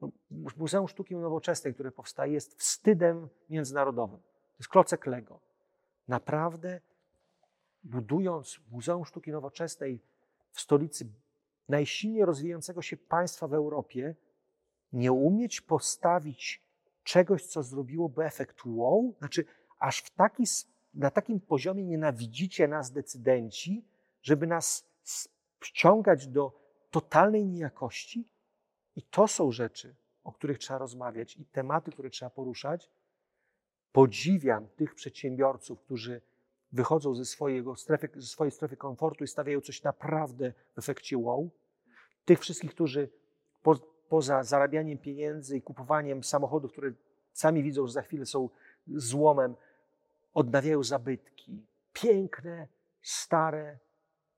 no, 0.00 0.10
Muzeum 0.56 0.88
Sztuki 0.88 1.16
Nowoczesnej, 1.16 1.74
które 1.74 1.92
powstaje, 1.92 2.32
jest 2.32 2.54
wstydem 2.54 3.28
międzynarodowym. 3.50 4.20
To 4.20 4.56
jest 4.58 4.68
klocek 4.68 5.06
Lego. 5.06 5.40
Naprawdę, 6.08 6.80
budując 7.82 8.60
Muzeum 8.70 9.04
Sztuki 9.04 9.30
Nowoczesnej 9.30 10.00
w 10.58 10.60
stolicy 10.60 11.12
najsilniej 11.68 12.24
rozwijającego 12.24 12.82
się 12.82 12.96
państwa 12.96 13.48
w 13.48 13.54
Europie, 13.54 14.14
nie 14.92 15.12
umieć 15.12 15.60
postawić 15.60 16.62
czegoś, 17.02 17.46
co 17.46 17.62
zrobiłoby 17.62 18.24
efekt 18.24 18.62
wow? 18.66 19.14
Znaczy, 19.18 19.44
aż 19.78 19.98
w 19.98 20.10
taki, 20.10 20.44
na 20.94 21.10
takim 21.10 21.40
poziomie 21.40 21.84
nienawidzicie 21.84 22.68
nas 22.68 22.92
decydenci, 22.92 23.84
żeby 24.22 24.46
nas 24.46 24.90
ściągać 25.64 26.28
do 26.28 26.52
totalnej 26.90 27.46
niejakości? 27.46 28.32
I 28.96 29.02
to 29.02 29.28
są 29.28 29.52
rzeczy, 29.52 29.96
o 30.24 30.32
których 30.32 30.58
trzeba 30.58 30.78
rozmawiać 30.78 31.36
i 31.36 31.44
tematy, 31.44 31.92
które 31.92 32.10
trzeba 32.10 32.30
poruszać. 32.30 32.90
Podziwiam 33.92 34.68
tych 34.68 34.94
przedsiębiorców, 34.94 35.80
którzy 35.80 36.20
wychodzą 36.72 37.14
ze, 37.14 37.24
swojego 37.24 37.76
strefy, 37.76 38.08
ze 38.14 38.26
swojej 38.26 38.52
strefy 38.52 38.76
komfortu 38.76 39.24
i 39.24 39.28
stawiają 39.28 39.60
coś 39.60 39.82
naprawdę 39.82 40.52
w 40.74 40.78
efekcie 40.78 41.18
wow. 41.18 41.50
tych 42.24 42.40
wszystkich, 42.40 42.70
którzy 42.70 43.08
po, 43.62 43.76
poza 44.08 44.42
zarabianiem 44.42 44.98
pieniędzy 44.98 45.56
i 45.56 45.62
kupowaniem 45.62 46.24
samochodów, 46.24 46.72
które 46.72 46.92
sami 47.32 47.62
widzą, 47.62 47.86
że 47.86 47.92
za 47.92 48.02
chwilę 48.02 48.26
są 48.26 48.48
złomem, 48.86 49.54
odnawiają 50.34 50.82
zabytki. 50.82 51.66
Piękne, 51.92 52.68
stare 53.02 53.78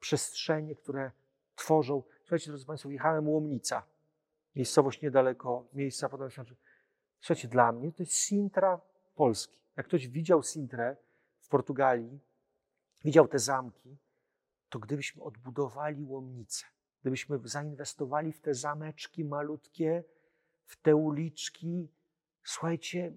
przestrzenie, 0.01 0.75
które 0.75 1.11
tworzą. 1.57 2.03
Słuchajcie, 2.21 2.47
drodzy 2.47 2.67
Państwo, 2.67 2.89
wjechałem 2.89 3.29
Łomnica, 3.29 3.83
miejscowość 4.57 5.03
niedaleko 5.03 5.65
miejsca 5.73 6.09
potem 6.09 6.31
Słuchajcie, 7.21 7.49
dla 7.49 7.73
mnie 7.73 7.93
to 7.93 8.03
jest 8.03 8.13
Sintra 8.13 8.81
Polski. 9.15 9.57
Jak 9.77 9.87
ktoś 9.87 10.09
widział 10.09 10.43
Sintrę 10.43 10.97
Portugalii, 11.50 12.21
widział 13.04 13.28
te 13.28 13.38
zamki, 13.38 13.99
to 14.69 14.78
gdybyśmy 14.78 15.23
odbudowali 15.23 16.04
Łomnicę, 16.04 16.66
gdybyśmy 17.00 17.38
zainwestowali 17.45 18.33
w 18.33 18.40
te 18.40 18.54
zameczki 18.54 19.25
malutkie, 19.25 20.04
w 20.64 20.76
te 20.76 20.97
uliczki, 20.97 21.88
słuchajcie, 22.45 23.12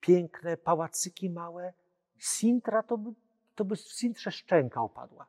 piękne 0.00 0.56
pałacyki 0.56 1.30
małe, 1.30 1.72
Sintra 2.18 2.82
to 2.82 2.98
by, 2.98 3.10
to 3.54 3.64
by 3.64 3.76
w 3.76 3.80
Sintrze 3.80 4.30
szczęka 4.30 4.82
upadła. 4.82 5.26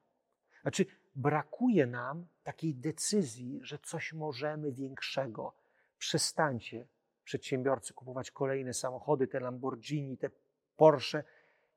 Znaczy, 0.62 0.86
brakuje 1.16 1.86
nam 1.86 2.28
takiej 2.44 2.76
decyzji, 2.76 3.60
że 3.62 3.80
coś 3.80 4.14
możemy 4.14 4.72
większego. 4.72 5.54
Przestańcie, 5.98 6.88
przedsiębiorcy, 7.24 7.94
kupować 7.94 8.32
kolejne 8.32 8.74
samochody, 8.74 9.28
te 9.28 9.40
Lamborghini, 9.40 10.18
te 10.18 10.30
Porsche. 10.78 11.24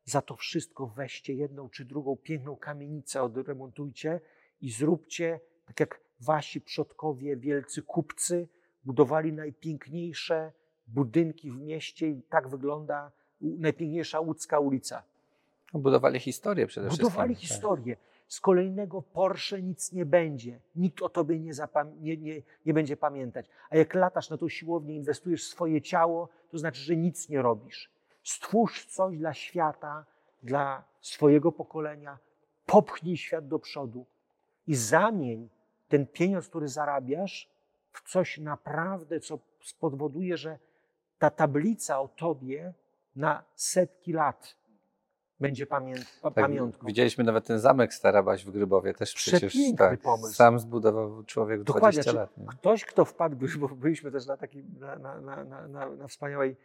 Za 0.05 0.23
to 0.23 0.37
wszystko 0.37 0.87
weźcie 0.87 1.35
jedną 1.35 1.69
czy 1.69 1.85
drugą 1.85 2.17
piękną 2.17 2.57
kamienicę, 2.57 3.23
odremontujcie 3.23 4.21
i 4.61 4.71
zróbcie 4.71 5.41
tak 5.67 5.81
jak 5.81 6.01
wasi 6.21 6.61
przodkowie, 6.61 7.37
wielcy 7.37 7.83
kupcy, 7.83 8.49
budowali 8.85 9.33
najpiękniejsze 9.33 10.53
budynki 10.87 11.51
w 11.51 11.57
mieście 11.57 12.09
i 12.09 12.23
tak 12.23 12.49
wygląda 12.49 13.13
najpiękniejsza 13.41 14.21
łódzka 14.21 14.59
ulica. 14.59 15.03
Budowali 15.73 16.21
historię 16.21 16.67
przede 16.67 16.89
wszystkim. 16.89 17.09
Budowali 17.09 17.35
tak. 17.35 17.43
historię. 17.43 17.97
Z 18.29 18.41
kolejnego 18.41 19.03
Porsche 19.03 19.63
nic 19.63 19.93
nie 19.93 20.07
będzie. 20.07 20.61
Nikt 20.77 21.03
o 21.03 21.09
tobie 21.09 21.39
nie, 21.39 21.53
nie, 22.01 22.17
nie, 22.17 22.43
nie 22.67 22.75
będzie 22.75 22.97
pamiętać. 22.97 23.47
A 23.71 23.77
jak 23.77 23.95
latasz 23.95 24.31
na 24.31 24.37
tą 24.37 24.49
siłownię, 24.49 24.97
inwestujesz 24.97 25.45
w 25.45 25.49
swoje 25.49 25.83
ciało, 25.83 26.29
to 26.51 26.59
znaczy, 26.59 26.81
że 26.81 26.97
nic 26.97 27.29
nie 27.29 27.43
robisz. 27.43 27.91
Stwórz 28.23 28.87
coś 28.87 29.19
dla 29.19 29.35
świata, 29.35 30.05
dla 30.43 30.85
swojego 31.01 31.53
pokolenia, 31.53 32.19
popchnij 32.67 33.17
świat 33.17 33.49
do 33.49 33.59
przodu 33.59 34.07
i 34.67 34.75
zamień 34.75 35.49
ten 35.89 36.07
pieniądz, 36.07 36.49
który 36.49 36.69
zarabiasz, 36.69 37.51
w 37.93 38.11
coś 38.11 38.39
naprawdę, 38.39 39.21
co 39.21 39.39
spowoduje, 39.65 40.37
że 40.37 40.59
ta 41.19 41.31
tablica 41.31 42.01
o 42.01 42.09
tobie 42.09 42.75
na 43.17 43.45
setki 43.55 44.13
lat 44.13 44.57
będzie 45.41 45.67
pamięt, 45.67 46.21
tak, 46.23 46.35
pamiątką. 46.35 46.87
Widzieliśmy 46.87 47.25
nawet 47.25 47.47
ten 47.47 47.59
zamek 47.59 47.95
Starabaś 47.95 48.45
w 48.45 48.51
Grybowie, 48.51 48.95
też 48.95 49.15
przecież 49.15 49.57
tak, 49.77 50.01
pomysł. 50.01 50.35
sam 50.35 50.59
zbudował 50.59 51.25
człowiek 51.25 51.63
Dokładnie, 51.63 52.03
20 52.03 52.13
lat. 52.13 52.39
Nie? 52.39 52.47
Ktoś, 52.47 52.85
kto 52.85 53.05
wpadł, 53.05 53.37
bo 53.59 53.69
byliśmy 53.69 54.11
też 54.11 54.27
na 54.27 54.37
takim, 54.37 54.75
na, 54.79 54.97
na, 54.97 55.45
na, 55.45 55.69
na, 55.89 56.09
wspaniałej, 56.09 56.57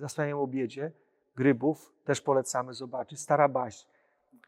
na 0.00 0.08
wspaniałym 0.08 0.44
obiedzie 0.44 0.92
Grybów, 1.36 1.94
też 2.04 2.20
polecamy 2.20 2.74
zobaczyć, 2.74 3.20
Starabaś. 3.20 3.86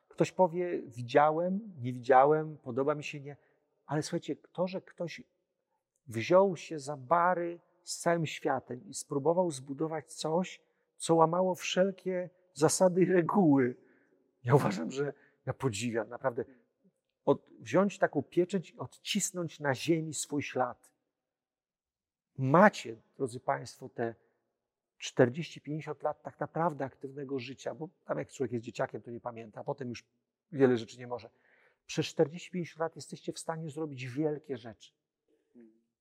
Ktoś 0.08 0.32
powie, 0.32 0.82
widziałem, 0.82 1.60
nie 1.80 1.92
widziałem, 1.92 2.56
podoba 2.58 2.94
mi 2.94 3.04
się, 3.04 3.20
nie, 3.20 3.36
ale 3.86 4.02
słuchajcie, 4.02 4.36
to, 4.52 4.66
że 4.66 4.80
ktoś 4.80 5.22
wziął 6.06 6.56
się 6.56 6.78
za 6.78 6.96
bary 6.96 7.60
z 7.82 7.98
całym 7.98 8.26
światem 8.26 8.88
i 8.88 8.94
spróbował 8.94 9.50
zbudować 9.50 10.12
coś, 10.12 10.60
co 10.96 11.14
łamało 11.14 11.54
wszelkie 11.54 12.30
zasady 12.54 13.02
i 13.02 13.04
reguły. 13.04 13.76
Ja 14.44 14.54
uważam, 14.54 14.90
że 14.90 15.12
ja 15.46 15.54
podziwiam 15.54 16.08
naprawdę. 16.08 16.44
Od, 17.24 17.46
wziąć 17.60 17.98
taką 17.98 18.22
pieczęć 18.22 18.70
i 18.70 18.78
odcisnąć 18.78 19.60
na 19.60 19.74
ziemi 19.74 20.14
swój 20.14 20.42
ślad. 20.42 20.90
Macie, 22.38 22.96
drodzy 23.16 23.40
Państwo, 23.40 23.88
te 23.88 24.14
40-50 25.00 26.02
lat 26.02 26.22
tak 26.22 26.40
naprawdę 26.40 26.84
aktywnego 26.84 27.38
życia, 27.38 27.74
bo 27.74 27.88
tam 28.04 28.18
jak 28.18 28.32
człowiek 28.32 28.52
jest 28.52 28.64
dzieciakiem, 28.64 29.02
to 29.02 29.10
nie 29.10 29.20
pamięta, 29.20 29.64
potem 29.64 29.88
już 29.88 30.04
wiele 30.52 30.76
rzeczy 30.76 30.98
nie 30.98 31.06
może. 31.06 31.30
Przez 31.86 32.06
40-50 32.06 32.80
lat 32.80 32.96
jesteście 32.96 33.32
w 33.32 33.38
stanie 33.38 33.70
zrobić 33.70 34.06
wielkie 34.06 34.56
rzeczy. 34.56 34.92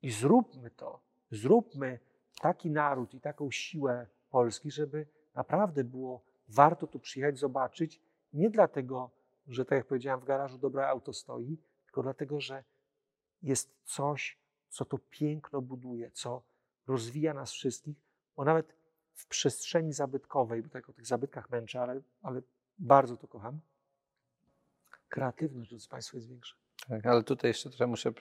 I 0.02 0.12
zróbmy 0.12 0.72
to. 0.72 1.02
Zróbmy 1.32 2.00
taki 2.42 2.70
naród 2.70 3.14
i 3.14 3.22
taką 3.22 3.52
siłę 3.52 4.08
Polski, 4.30 4.72
żeby 4.72 5.08
naprawdę 5.36 5.84
było 5.84 6.24
warto 6.48 6.88
tu 6.88 7.00
przyjechać, 7.00 7.40
zobaczyć. 7.40 8.02
Nie 8.34 8.50
dlatego, 8.50 9.12
że 9.48 9.66
tak 9.66 9.78
jak 9.78 9.88
powiedziałem, 9.88 10.20
w 10.20 10.26
garażu 10.26 10.58
dobre 10.58 10.88
auto 10.88 11.14
stoi, 11.14 11.58
tylko 11.86 12.04
dlatego, 12.04 12.42
że 12.42 12.64
jest 13.42 13.76
coś, 13.84 14.38
co 14.70 14.86
to 14.86 14.98
piękno 15.10 15.62
buduje, 15.62 16.12
co 16.12 16.44
rozwija 16.88 17.34
nas 17.34 17.52
wszystkich, 17.52 17.98
bo 18.36 18.46
nawet 18.46 18.79
w 19.20 19.28
przestrzeni 19.28 19.94
zabytkowej, 19.94 20.64
bo 20.64 20.70
tak 20.70 20.90
o 20.90 20.94
tych 20.94 21.06
zabytkach 21.06 21.50
męczę, 21.50 21.82
ale, 21.82 22.02
ale 22.24 22.42
bardzo 22.80 23.18
to 23.18 23.28
kocham, 23.28 23.60
kreatywność, 25.10 25.70
drodzy 25.70 25.90
Państwo, 25.90 26.18
jest 26.18 26.30
większa. 26.30 26.56
Tak, 26.88 27.06
ale 27.06 27.24
tutaj 27.24 27.50
jeszcze 27.50 27.70
trochę 27.70 27.88
muszę, 27.88 28.12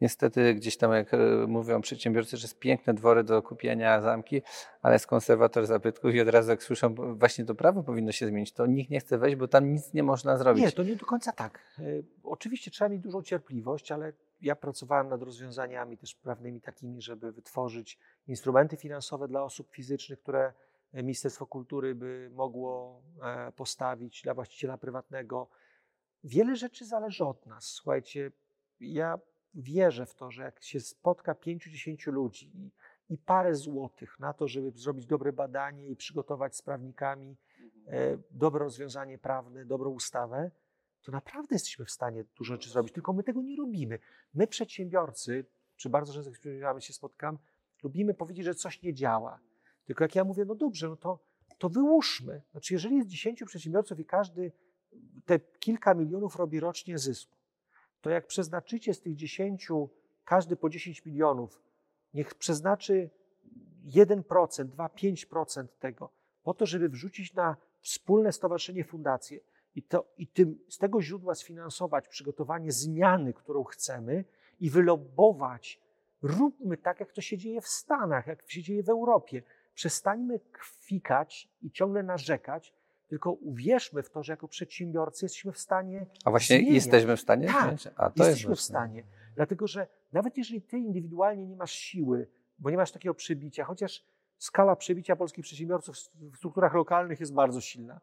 niestety 0.00 0.54
gdzieś 0.54 0.76
tam 0.76 0.92
jak 0.92 1.14
e, 1.14 1.18
mówią 1.46 1.80
przedsiębiorcy, 1.80 2.36
że 2.36 2.44
jest 2.44 2.58
piękne 2.58 2.94
dwory 2.94 3.24
do 3.24 3.42
kupienia, 3.42 4.00
zamki, 4.00 4.42
ale 4.82 4.94
jest 4.94 5.06
konserwator 5.06 5.66
zabytków 5.66 6.14
i 6.14 6.20
od 6.20 6.28
razu 6.28 6.50
jak 6.50 6.62
słyszą, 6.62 6.94
właśnie 6.94 7.44
to 7.44 7.54
prawo 7.54 7.82
powinno 7.82 8.12
się 8.12 8.26
zmienić, 8.26 8.52
to 8.52 8.66
nikt 8.66 8.90
nie 8.90 9.00
chce 9.00 9.18
wejść, 9.18 9.36
bo 9.36 9.48
tam 9.48 9.72
nic 9.72 9.92
nie 9.92 10.02
można 10.02 10.38
zrobić. 10.38 10.64
Nie, 10.64 10.72
to 10.72 10.82
nie 10.82 10.96
do 10.96 11.06
końca 11.06 11.32
tak. 11.32 11.60
E, 11.78 11.82
oczywiście 12.24 12.70
trzeba 12.70 12.88
mieć 12.88 13.00
dużą 13.00 13.22
cierpliwość, 13.22 13.92
ale 13.92 14.12
ja 14.42 14.56
pracowałem 14.56 15.08
nad 15.08 15.22
rozwiązaniami 15.22 15.98
też 15.98 16.14
prawnymi 16.14 16.60
takimi, 16.60 17.02
żeby 17.02 17.32
wytworzyć 17.32 17.98
instrumenty 18.26 18.76
finansowe 18.76 19.28
dla 19.28 19.42
osób 19.42 19.70
fizycznych, 19.70 20.20
które 20.20 20.52
Ministerstwo 20.92 21.46
Kultury 21.46 21.94
by 21.94 22.30
mogło 22.32 23.02
e, 23.22 23.52
postawić 23.52 24.22
dla 24.22 24.34
właściciela 24.34 24.78
prywatnego, 24.78 25.48
Wiele 26.24 26.56
rzeczy 26.56 26.86
zależy 26.86 27.24
od 27.24 27.46
nas. 27.46 27.64
Słuchajcie, 27.64 28.32
ja 28.80 29.18
wierzę 29.54 30.06
w 30.06 30.14
to, 30.14 30.30
że 30.30 30.42
jak 30.42 30.62
się 30.62 30.80
spotka 30.80 31.32
5-10 31.32 32.12
ludzi 32.12 32.50
i, 32.54 32.70
i 33.14 33.18
parę 33.18 33.54
złotych 33.54 34.18
na 34.20 34.32
to, 34.32 34.48
żeby 34.48 34.70
zrobić 34.74 35.06
dobre 35.06 35.32
badanie 35.32 35.88
i 35.88 35.96
przygotować 35.96 36.56
z 36.56 36.62
prawnikami 36.62 37.36
e, 37.86 38.18
dobre 38.30 38.64
rozwiązanie 38.64 39.18
prawne, 39.18 39.64
dobrą 39.64 39.90
ustawę, 39.90 40.50
to 41.02 41.12
naprawdę 41.12 41.54
jesteśmy 41.54 41.84
w 41.84 41.90
stanie 41.90 42.24
dużo 42.36 42.54
rzeczy 42.54 42.70
zrobić, 42.70 42.92
tylko 42.92 43.12
my 43.12 43.22
tego 43.22 43.42
nie 43.42 43.56
robimy. 43.56 43.98
My 44.34 44.46
przedsiębiorcy, 44.46 45.44
czy 45.76 45.90
bardzo 45.90 46.12
często 46.12 46.30
z 46.32 46.84
się 46.84 46.92
spotkam, 46.92 47.38
lubimy 47.82 48.14
powiedzieć, 48.14 48.44
że 48.44 48.54
coś 48.54 48.82
nie 48.82 48.94
działa. 48.94 49.40
Tylko 49.84 50.04
jak 50.04 50.14
ja 50.14 50.24
mówię, 50.24 50.44
no 50.44 50.54
dobrze, 50.54 50.88
no 50.88 50.96
to, 50.96 51.18
to 51.58 51.68
wyłóżmy. 51.68 52.42
Znaczy, 52.50 52.74
jeżeli 52.74 52.96
jest 52.96 53.08
10 53.08 53.44
przedsiębiorców 53.46 54.00
i 54.00 54.04
każdy 54.04 54.52
te 55.24 55.40
kilka 55.40 55.94
milionów 55.94 56.36
robi 56.36 56.60
rocznie 56.60 56.98
zysku, 56.98 57.36
to 58.00 58.10
jak 58.10 58.26
przeznaczycie 58.26 58.94
z 58.94 59.00
tych 59.00 59.16
10, 59.16 59.68
każdy 60.24 60.56
po 60.56 60.70
10 60.70 61.04
milionów, 61.04 61.62
niech 62.14 62.34
przeznaczy 62.34 63.10
1%, 63.86 64.64
2, 64.64 64.86
5% 64.86 65.66
tego, 65.78 66.10
po 66.42 66.54
to, 66.54 66.66
żeby 66.66 66.88
wrzucić 66.88 67.34
na 67.34 67.56
wspólne 67.80 68.32
stowarzyszenie, 68.32 68.84
fundację 68.84 69.40
i, 69.74 69.82
to, 69.82 70.06
i 70.18 70.26
tym, 70.26 70.58
z 70.68 70.78
tego 70.78 71.02
źródła 71.02 71.34
sfinansować 71.34 72.08
przygotowanie 72.08 72.72
zmiany, 72.72 73.32
którą 73.32 73.64
chcemy 73.64 74.24
i 74.60 74.70
wylobować. 74.70 75.80
Róbmy 76.22 76.76
tak, 76.76 77.00
jak 77.00 77.12
to 77.12 77.20
się 77.20 77.38
dzieje 77.38 77.60
w 77.60 77.68
Stanach, 77.68 78.26
jak 78.26 78.50
się 78.50 78.62
dzieje 78.62 78.82
w 78.82 78.88
Europie. 78.88 79.42
Przestańmy 79.74 80.40
kwikać 80.52 81.48
i 81.62 81.70
ciągle 81.70 82.02
narzekać, 82.02 82.74
tylko 83.08 83.32
uwierzmy 83.32 84.02
w 84.02 84.10
to, 84.10 84.22
że 84.22 84.32
jako 84.32 84.48
przedsiębiorcy 84.48 85.24
jesteśmy 85.24 85.52
w 85.52 85.58
stanie. 85.58 86.06
A 86.24 86.30
właśnie 86.30 86.56
zmieniać. 86.56 86.74
jesteśmy 86.74 87.16
w 87.16 87.20
stanie? 87.20 87.46
Tak, 87.46 87.74
A, 87.96 88.10
to 88.10 88.24
jesteśmy 88.24 88.50
jest 88.50 88.62
w 88.62 88.64
stanie. 88.64 89.04
Dlatego, 89.34 89.66
że 89.66 89.86
nawet 90.12 90.36
jeżeli 90.36 90.62
ty 90.62 90.78
indywidualnie 90.78 91.46
nie 91.46 91.56
masz 91.56 91.72
siły, 91.72 92.28
bo 92.58 92.70
nie 92.70 92.76
masz 92.76 92.92
takiego 92.92 93.14
przebicia, 93.14 93.64
chociaż 93.64 94.04
skala 94.38 94.76
przebicia 94.76 95.16
polskich 95.16 95.44
przedsiębiorców 95.44 95.96
w 95.96 96.36
strukturach 96.36 96.74
lokalnych 96.74 97.20
jest 97.20 97.34
bardzo 97.34 97.60
silna, 97.60 98.00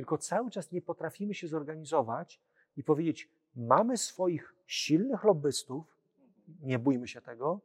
tylko 0.00 0.18
cały 0.18 0.50
czas 0.50 0.72
nie 0.72 0.82
potrafimy 0.82 1.34
się 1.34 1.48
zorganizować 1.48 2.40
i 2.76 2.84
powiedzieć: 2.84 3.28
mamy 3.56 3.96
swoich 3.96 4.54
silnych 4.66 5.24
lobbystów, 5.24 5.96
nie 6.62 6.78
bójmy 6.78 7.08
się 7.08 7.20
tego, 7.20 7.60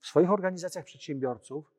w 0.00 0.06
swoich 0.06 0.30
organizacjach 0.30 0.84
przedsiębiorców, 0.84 1.72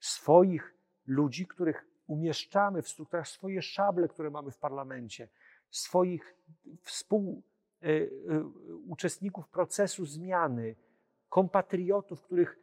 swoich 0.00 0.74
ludzi, 1.06 1.46
których 1.46 1.86
umieszczamy 2.06 2.82
w 2.82 2.88
strukturach 2.88 3.28
swoje 3.28 3.62
szable, 3.62 4.08
które 4.08 4.30
mamy 4.30 4.50
w 4.50 4.58
parlamencie, 4.58 5.28
swoich 5.70 6.36
współuczestników 6.82 9.44
e, 9.44 9.48
e, 9.48 9.52
procesu 9.52 10.06
zmiany, 10.06 10.76
kompatriotów, 11.28 12.22
których 12.22 12.58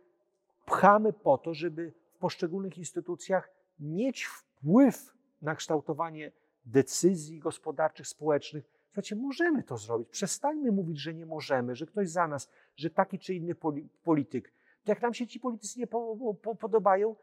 pchamy 0.65 1.13
po 1.13 1.37
to, 1.37 1.53
żeby 1.53 1.91
w 1.91 2.17
poszczególnych 2.17 2.77
instytucjach 2.77 3.49
mieć 3.79 4.25
wpływ 4.25 5.13
na 5.41 5.55
kształtowanie 5.55 6.31
decyzji 6.67 7.39
gospodarczych, 7.39 8.07
społecznych. 8.07 8.65
Słuchajcie, 8.87 9.15
możemy 9.15 9.63
to 9.63 9.77
zrobić. 9.77 10.09
Przestańmy 10.09 10.71
mówić, 10.71 10.99
że 10.99 11.13
nie 11.13 11.25
możemy, 11.25 11.75
że 11.75 11.85
ktoś 11.85 12.09
za 12.09 12.27
nas, 12.27 12.49
że 12.75 12.89
taki 12.89 13.19
czy 13.19 13.33
inny 13.33 13.55
polityk. 14.03 14.51
To 14.83 14.91
jak 14.91 15.01
nam 15.01 15.13
się 15.13 15.27
ci 15.27 15.39
politycy 15.39 15.79
nie 15.79 15.87
po, 15.87 16.17
po, 16.41 16.55
podobają, 16.55 17.15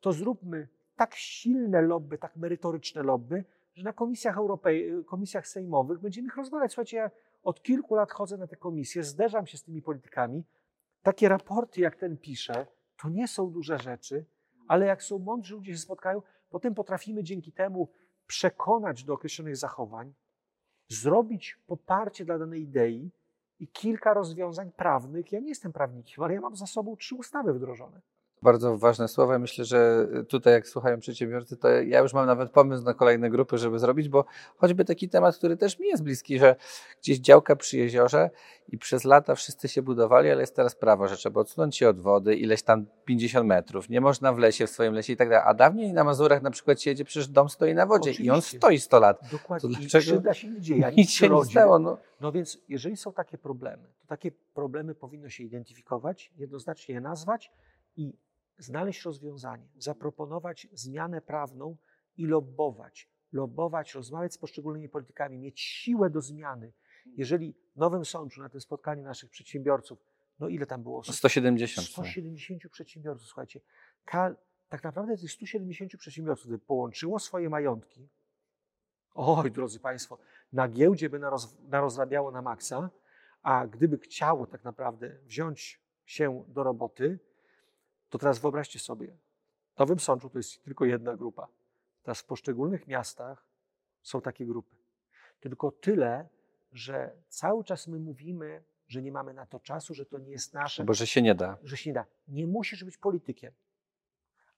to 0.00 0.12
zróbmy 0.12 0.68
tak 0.96 1.14
silne 1.14 1.82
lobby, 1.82 2.18
tak 2.18 2.36
merytoryczne 2.36 3.02
lobby, 3.02 3.44
że 3.74 3.84
na 3.84 3.92
komisjach, 3.92 4.36
europej, 4.36 4.90
komisjach 5.06 5.48
sejmowych 5.48 5.98
będziemy 5.98 6.26
ich 6.26 6.36
rozmawiać. 6.36 6.72
Słuchajcie, 6.72 6.96
ja 6.96 7.10
od 7.42 7.62
kilku 7.62 7.94
lat 7.94 8.12
chodzę 8.12 8.36
na 8.36 8.46
te 8.46 8.56
komisje, 8.56 9.02
zderzam 9.02 9.46
się 9.46 9.58
z 9.58 9.62
tymi 9.62 9.82
politykami. 9.82 10.44
Takie 11.02 11.28
raporty, 11.28 11.80
jak 11.80 11.96
ten 11.96 12.16
pisze, 12.16 12.66
to 13.02 13.08
nie 13.08 13.28
są 13.28 13.50
duże 13.50 13.78
rzeczy, 13.78 14.24
ale 14.68 14.86
jak 14.86 15.02
są 15.02 15.18
mądrzy 15.18 15.54
ludzie 15.54 15.72
się 15.72 15.78
spotkają, 15.78 16.22
potem 16.50 16.74
potrafimy 16.74 17.24
dzięki 17.24 17.52
temu 17.52 17.88
przekonać 18.30 19.04
do 19.04 19.14
określonych 19.14 19.56
zachowań, 19.56 20.14
zrobić 20.88 21.58
poparcie 21.66 22.24
dla 22.24 22.38
danej 22.38 22.62
idei 22.62 23.10
i 23.58 23.68
kilka 23.68 24.14
rozwiązań 24.14 24.72
prawnych. 24.72 25.32
Ja 25.32 25.40
nie 25.40 25.48
jestem 25.48 25.72
prawnikiem, 25.72 26.24
ale 26.24 26.34
ja 26.34 26.40
mam 26.40 26.56
za 26.56 26.66
sobą 26.66 26.96
trzy 26.96 27.14
ustawy 27.14 27.52
wdrożone. 27.52 28.00
Bardzo 28.42 28.78
ważne 28.78 29.08
słowa. 29.08 29.38
Myślę, 29.38 29.64
że 29.64 30.08
tutaj, 30.28 30.52
jak 30.52 30.68
słuchają 30.68 31.00
przedsiębiorcy, 31.00 31.56
to 31.56 31.68
ja 31.68 32.00
już 32.00 32.12
mam 32.12 32.26
nawet 32.26 32.50
pomysł 32.50 32.84
na 32.84 32.94
kolejne 32.94 33.30
grupy, 33.30 33.58
żeby 33.58 33.78
zrobić, 33.78 34.08
bo 34.08 34.24
choćby 34.56 34.84
taki 34.84 35.08
temat, 35.08 35.36
który 35.36 35.56
też 35.56 35.78
mi 35.78 35.88
jest 35.88 36.02
bliski, 36.02 36.38
że 36.38 36.56
gdzieś 37.02 37.18
działka 37.18 37.56
przy 37.56 37.78
jeziorze 37.78 38.30
i 38.68 38.78
przez 38.78 39.04
lata 39.04 39.34
wszyscy 39.34 39.68
się 39.68 39.82
budowali, 39.82 40.30
ale 40.30 40.40
jest 40.40 40.56
teraz 40.56 40.74
prawo, 40.74 41.08
że 41.08 41.16
trzeba 41.16 41.40
odsunąć 41.40 41.76
się 41.76 41.88
od 41.88 42.00
wody 42.00 42.36
ileś 42.36 42.62
tam 42.62 42.86
50 43.04 43.46
metrów. 43.46 43.88
Nie 43.88 44.00
można 44.00 44.32
w 44.32 44.38
lesie, 44.38 44.66
w 44.66 44.70
swoim 44.70 44.94
lesie 44.94 45.12
i 45.12 45.16
tak 45.16 45.28
dalej. 45.28 45.44
A 45.48 45.54
dawniej 45.54 45.92
na 45.92 46.04
Mazurach 46.04 46.42
na 46.42 46.50
przykład 46.50 46.82
siedzie, 46.82 47.04
przecież 47.04 47.28
dom 47.28 47.48
stoi 47.48 47.74
na 47.74 47.86
wodzie 47.86 48.10
Oczywiście. 48.10 48.24
i 48.24 48.30
on 48.30 48.42
stoi 48.42 48.78
100 48.78 49.00
lat. 49.00 49.20
Dokładnie. 49.32 49.70
To 49.70 49.80
dlaczego? 49.80 50.34
się 50.34 50.48
nie 50.48 50.60
dzieje. 50.60 50.92
Nic 50.96 51.10
się 51.10 51.28
nie 51.28 51.44
stało. 51.44 51.78
No. 51.78 51.98
no 52.20 52.32
więc 52.32 52.58
jeżeli 52.68 52.96
są 52.96 53.12
takie 53.12 53.38
problemy, 53.38 53.82
to 54.00 54.06
takie 54.06 54.30
problemy 54.54 54.94
powinno 54.94 55.28
się 55.28 55.44
identyfikować, 55.44 56.32
jednoznacznie 56.36 56.94
je 56.94 57.00
nazwać 57.00 57.50
i 57.96 58.12
znaleźć 58.60 59.02
rozwiązanie, 59.02 59.68
zaproponować 59.78 60.68
zmianę 60.72 61.20
prawną 61.20 61.76
i 62.16 62.26
lobbować. 62.26 63.10
Lobbować, 63.32 63.94
rozmawiać 63.94 64.34
z 64.34 64.38
poszczególnymi 64.38 64.88
politykami, 64.88 65.38
mieć 65.38 65.60
siłę 65.60 66.10
do 66.10 66.20
zmiany. 66.20 66.72
Jeżeli 67.16 67.54
w 67.76 67.78
Nowym 67.78 68.04
Sączu, 68.04 68.40
na 68.40 68.48
tym 68.48 68.60
spotkaniu 68.60 69.04
naszych 69.04 69.30
przedsiębiorców, 69.30 69.98
no 70.38 70.48
ile 70.48 70.66
tam 70.66 70.82
było? 70.82 71.02
170. 71.04 71.86
170 71.86 72.68
przedsiębiorców, 72.72 73.26
słuchajcie. 73.26 73.60
tak 74.68 74.84
naprawdę 74.84 75.16
tych 75.16 75.32
170 75.32 75.96
przedsiębiorców, 75.96 76.46
gdyby 76.46 76.64
połączyło 76.64 77.18
swoje 77.18 77.50
majątki, 77.50 78.08
oj, 79.14 79.50
drodzy 79.50 79.80
Państwo, 79.80 80.18
na 80.52 80.68
giełdzie 80.68 81.10
by 81.10 81.18
naroz, 81.18 81.58
narozrabiało 81.68 82.30
na 82.30 82.42
maksa, 82.42 82.90
a 83.42 83.66
gdyby 83.66 83.98
chciało 83.98 84.46
tak 84.46 84.64
naprawdę 84.64 85.18
wziąć 85.24 85.80
się 86.04 86.44
do 86.48 86.62
roboty, 86.62 87.18
to 88.10 88.18
teraz 88.18 88.38
wyobraźcie 88.38 88.78
sobie, 88.78 89.16
w 89.76 89.78
Nowym 89.78 90.00
Sączu 90.00 90.30
to 90.30 90.38
jest 90.38 90.64
tylko 90.64 90.84
jedna 90.84 91.16
grupa. 91.16 91.48
Teraz 92.02 92.20
w 92.20 92.24
poszczególnych 92.24 92.86
miastach 92.86 93.46
są 94.02 94.20
takie 94.20 94.46
grupy. 94.46 94.76
Tylko 95.40 95.70
tyle, 95.70 96.28
że 96.72 97.16
cały 97.28 97.64
czas 97.64 97.86
my 97.86 97.98
mówimy, 97.98 98.62
że 98.88 99.02
nie 99.02 99.12
mamy 99.12 99.34
na 99.34 99.46
to 99.46 99.60
czasu, 99.60 99.94
że 99.94 100.06
to 100.06 100.18
nie 100.18 100.30
jest 100.30 100.54
nasze. 100.54 100.84
Bo 100.84 100.94
że 100.94 101.06
się 101.06 101.22
nie 101.22 101.34
da. 101.34 101.58
Że 101.62 101.76
się 101.76 101.90
nie 101.90 101.94
da. 101.94 102.06
Nie 102.28 102.46
musisz 102.46 102.84
być 102.84 102.98
politykiem, 102.98 103.52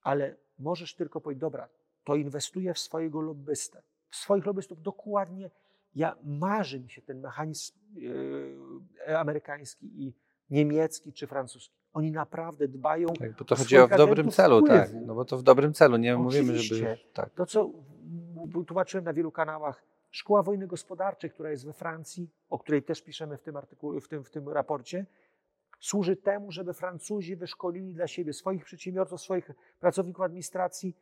ale 0.03 0.37
możesz 0.59 0.95
tylko 0.95 1.21
powiedzieć, 1.21 1.41
dobra, 1.41 1.69
to 2.05 2.17
inwestuję 2.17 2.75
w 2.75 2.79
swojego 2.79 3.21
lobbystę, 3.21 3.83
w 4.09 4.17
swoich 4.17 4.47
lobbystów 4.47 4.83
dokładnie. 4.83 5.51
Ja 5.95 6.17
marzy 6.25 6.81
mi 6.81 6.91
się 6.91 7.03
ten 7.03 7.21
mechanizm 7.21 7.75
yy, 7.95 9.19
amerykański 9.19 10.03
i 10.03 10.15
niemiecki 10.51 11.13
czy 11.13 11.27
francuski. 11.27 11.82
Oni 11.93 12.13
naprawdę 12.13 12.69
dbają. 12.69 13.09
Tak, 13.09 13.33
bo 13.37 13.45
to 13.45 13.57
chodzi 13.57 13.79
o 13.79 13.89
w 13.89 13.97
dobrym 13.97 14.31
celu, 14.31 14.59
wpływu. 14.59 14.75
tak. 14.75 14.91
No 15.07 15.15
bo 15.15 15.25
to 15.25 15.39
w 15.39 15.43
dobrym 15.43 15.75
celu, 15.75 15.97
nie 15.97 16.17
Oczywiście. 16.17 16.43
mówimy, 16.43 16.63
żeby. 16.63 16.99
Tak. 17.13 17.31
To, 17.31 17.47
co 17.47 17.71
tłumaczyłem 18.67 19.05
na 19.05 19.13
wielu 19.13 19.33
kanałach, 19.33 19.83
Szkoła 20.11 20.43
Wojny 20.43 20.67
Gospodarczej, 20.67 21.31
która 21.31 21.51
jest 21.51 21.67
we 21.67 21.73
Francji, 21.73 22.31
o 22.51 22.59
której 22.59 22.83
też 22.83 23.03
piszemy 23.03 23.37
w 23.37 23.43
tym, 23.43 23.57
artykule, 23.57 24.01
w 24.01 24.09
tym, 24.09 24.25
w 24.25 24.31
tym 24.31 24.49
raporcie, 24.49 25.07
służy 25.81 26.17
temu, 26.17 26.53
żeby 26.53 26.75
Francuzi 26.75 27.37
wyszkolili 27.37 27.95
dla 27.95 28.07
siebie 28.07 28.33
swoich 28.33 28.65
przedsiębiorców, 28.65 29.21
swoich 29.21 29.51
pracowników 29.81 30.25
administracji, 30.25 30.97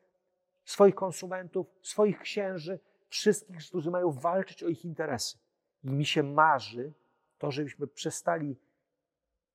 swoich 0.64 0.94
konsumentów, 0.94 1.66
swoich 1.83 2.18
księży, 2.18 2.81
wszystkich, 3.09 3.57
którzy 3.68 3.90
mają 3.90 4.12
walczyć 4.12 4.62
o 4.62 4.68
ich 4.68 4.85
interesy. 4.85 5.38
I 5.85 5.90
mi 5.90 6.05
się 6.07 6.22
marzy 6.22 6.92
to, 7.38 7.50
żebyśmy 7.50 7.87
przestali 7.87 8.57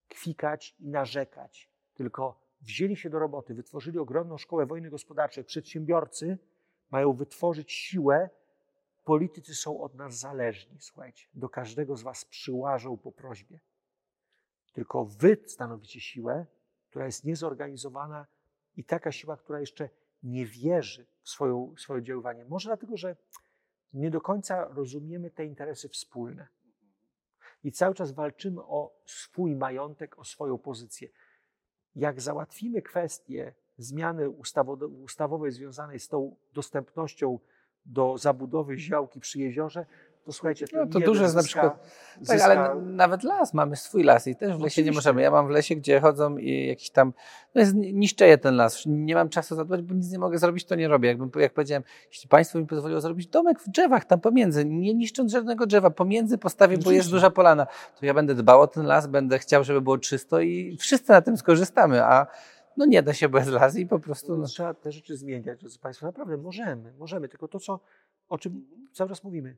kwikać 0.09 0.75
i 0.79 0.87
narzekać, 0.89 1.69
tylko 1.95 2.39
wzięli 2.61 2.95
się 2.95 3.09
do 3.09 3.19
roboty, 3.19 3.53
wytworzyli 3.53 3.99
ogromną 3.99 4.37
szkołę 4.37 4.65
wojny 4.65 4.89
gospodarczej. 4.89 5.43
Przedsiębiorcy 5.43 6.37
mają 6.91 7.13
wytworzyć 7.13 7.71
siłę, 7.71 8.29
politycy 9.05 9.55
są 9.55 9.81
od 9.81 9.95
nas 9.95 10.19
zależni. 10.19 10.77
Słuchajcie, 10.79 11.27
do 11.33 11.49
każdego 11.49 11.95
z 11.95 12.01
Was 12.01 12.25
przyłażą 12.25 12.97
po 12.97 13.11
prośbie. 13.11 13.59
Tylko 14.73 15.05
Wy 15.05 15.37
stanowicie 15.47 16.01
siłę, 16.01 16.45
która 16.89 17.05
jest 17.05 17.23
niezorganizowana 17.23 18.25
i 18.77 18.83
taka 18.83 19.11
siła, 19.11 19.37
która 19.37 19.59
jeszcze 19.59 19.89
nie 20.23 20.45
wierzy 20.45 21.05
w 21.21 21.29
swoją, 21.29 21.75
swoje 21.77 22.03
działanie. 22.03 22.45
Może 22.45 22.69
dlatego, 22.69 22.97
że 22.97 23.15
nie 23.93 24.11
do 24.11 24.21
końca 24.21 24.67
rozumiemy 24.67 25.31
te 25.31 25.45
interesy 25.45 25.89
wspólne 25.89 26.47
i 27.65 27.71
cały 27.71 27.95
czas 27.95 28.11
walczymy 28.11 28.61
o 28.61 29.01
swój 29.05 29.55
majątek, 29.55 30.19
o 30.19 30.23
swoją 30.23 30.57
pozycję. 30.57 31.09
Jak 31.95 32.21
załatwimy 32.21 32.81
kwestię 32.81 33.53
zmiany 33.77 34.29
ustawowej 35.03 35.51
związanej 35.51 35.99
z 35.99 36.07
tą 36.07 36.35
dostępnością 36.53 37.39
do 37.85 38.17
zabudowy 38.17 38.77
działki 38.77 39.19
przy 39.19 39.39
jeziorze, 39.39 39.85
to 40.25 40.33
słuchajcie, 40.33 40.67
to, 40.67 40.77
no, 40.77 40.87
to 40.87 40.99
duże 40.99 41.23
jest 41.23 41.35
na 41.35 41.43
przykład. 41.43 41.89
Tak, 42.27 42.41
ale 42.41 42.75
nawet 42.81 43.23
las, 43.23 43.53
mamy 43.53 43.75
swój 43.75 44.03
las 44.03 44.27
i 44.27 44.35
też 44.35 44.47
w 44.47 44.51
lesie 44.51 44.55
Oczywiście. 44.55 44.83
nie 44.83 44.91
możemy. 44.91 45.21
Ja 45.21 45.31
mam 45.31 45.47
w 45.47 45.49
lesie, 45.49 45.75
gdzie 45.75 45.99
chodzą 45.99 46.37
i 46.37 46.67
jakiś 46.67 46.89
tam, 46.89 47.13
no 47.55 47.61
jest, 47.61 47.73
niszczeję 47.75 48.37
ten 48.37 48.55
las. 48.55 48.83
Nie 48.85 49.15
mam 49.15 49.29
czasu 49.29 49.55
zadbać, 49.55 49.81
bo 49.81 49.93
nic 49.93 50.11
nie 50.11 50.19
mogę 50.19 50.37
zrobić, 50.37 50.65
to 50.65 50.75
nie 50.75 50.87
robię. 50.87 51.09
Jakbym, 51.09 51.31
jak 51.35 51.53
powiedziałem, 51.53 51.83
jeśli 52.11 52.29
państwo 52.29 52.59
mi 52.59 52.67
pozwoliło 52.67 53.01
zrobić 53.01 53.27
domek 53.27 53.59
w 53.59 53.69
drzewach, 53.69 54.05
tam 54.05 54.21
pomiędzy, 54.21 54.65
nie 54.65 54.93
niszcząc 54.93 55.31
żadnego 55.31 55.65
drzewa, 55.65 55.89
pomiędzy 55.89 56.37
postawię, 56.37 56.77
bo 56.77 56.91
jest 56.91 57.09
duża 57.09 57.29
polana, 57.29 57.67
to 57.99 58.05
ja 58.05 58.13
będę 58.13 58.35
dbał 58.35 58.61
o 58.61 58.67
ten 58.67 58.85
las, 58.85 59.07
będę 59.07 59.39
chciał, 59.39 59.63
żeby 59.63 59.81
było 59.81 59.97
czysto 59.97 60.39
i 60.39 60.77
wszyscy 60.79 61.11
na 61.11 61.21
tym 61.21 61.37
skorzystamy, 61.37 62.03
a 62.03 62.27
no 62.77 62.85
nie 62.85 63.03
da 63.03 63.13
się 63.13 63.29
bez 63.29 63.47
las 63.47 63.77
i 63.77 63.85
po 63.85 63.99
prostu... 63.99 64.37
No. 64.37 64.47
Trzeba 64.47 64.73
te 64.73 64.91
rzeczy 64.91 65.17
zmieniać, 65.17 65.59
drodzy 65.59 65.79
Państwo. 65.79 66.05
Naprawdę 66.05 66.37
możemy, 66.37 66.93
możemy, 66.97 67.29
tylko 67.29 67.47
to, 67.47 67.59
co, 67.59 67.79
o 68.29 68.37
czym 68.37 68.65
cały 68.93 69.09
czas 69.09 69.23
mówimy 69.23 69.55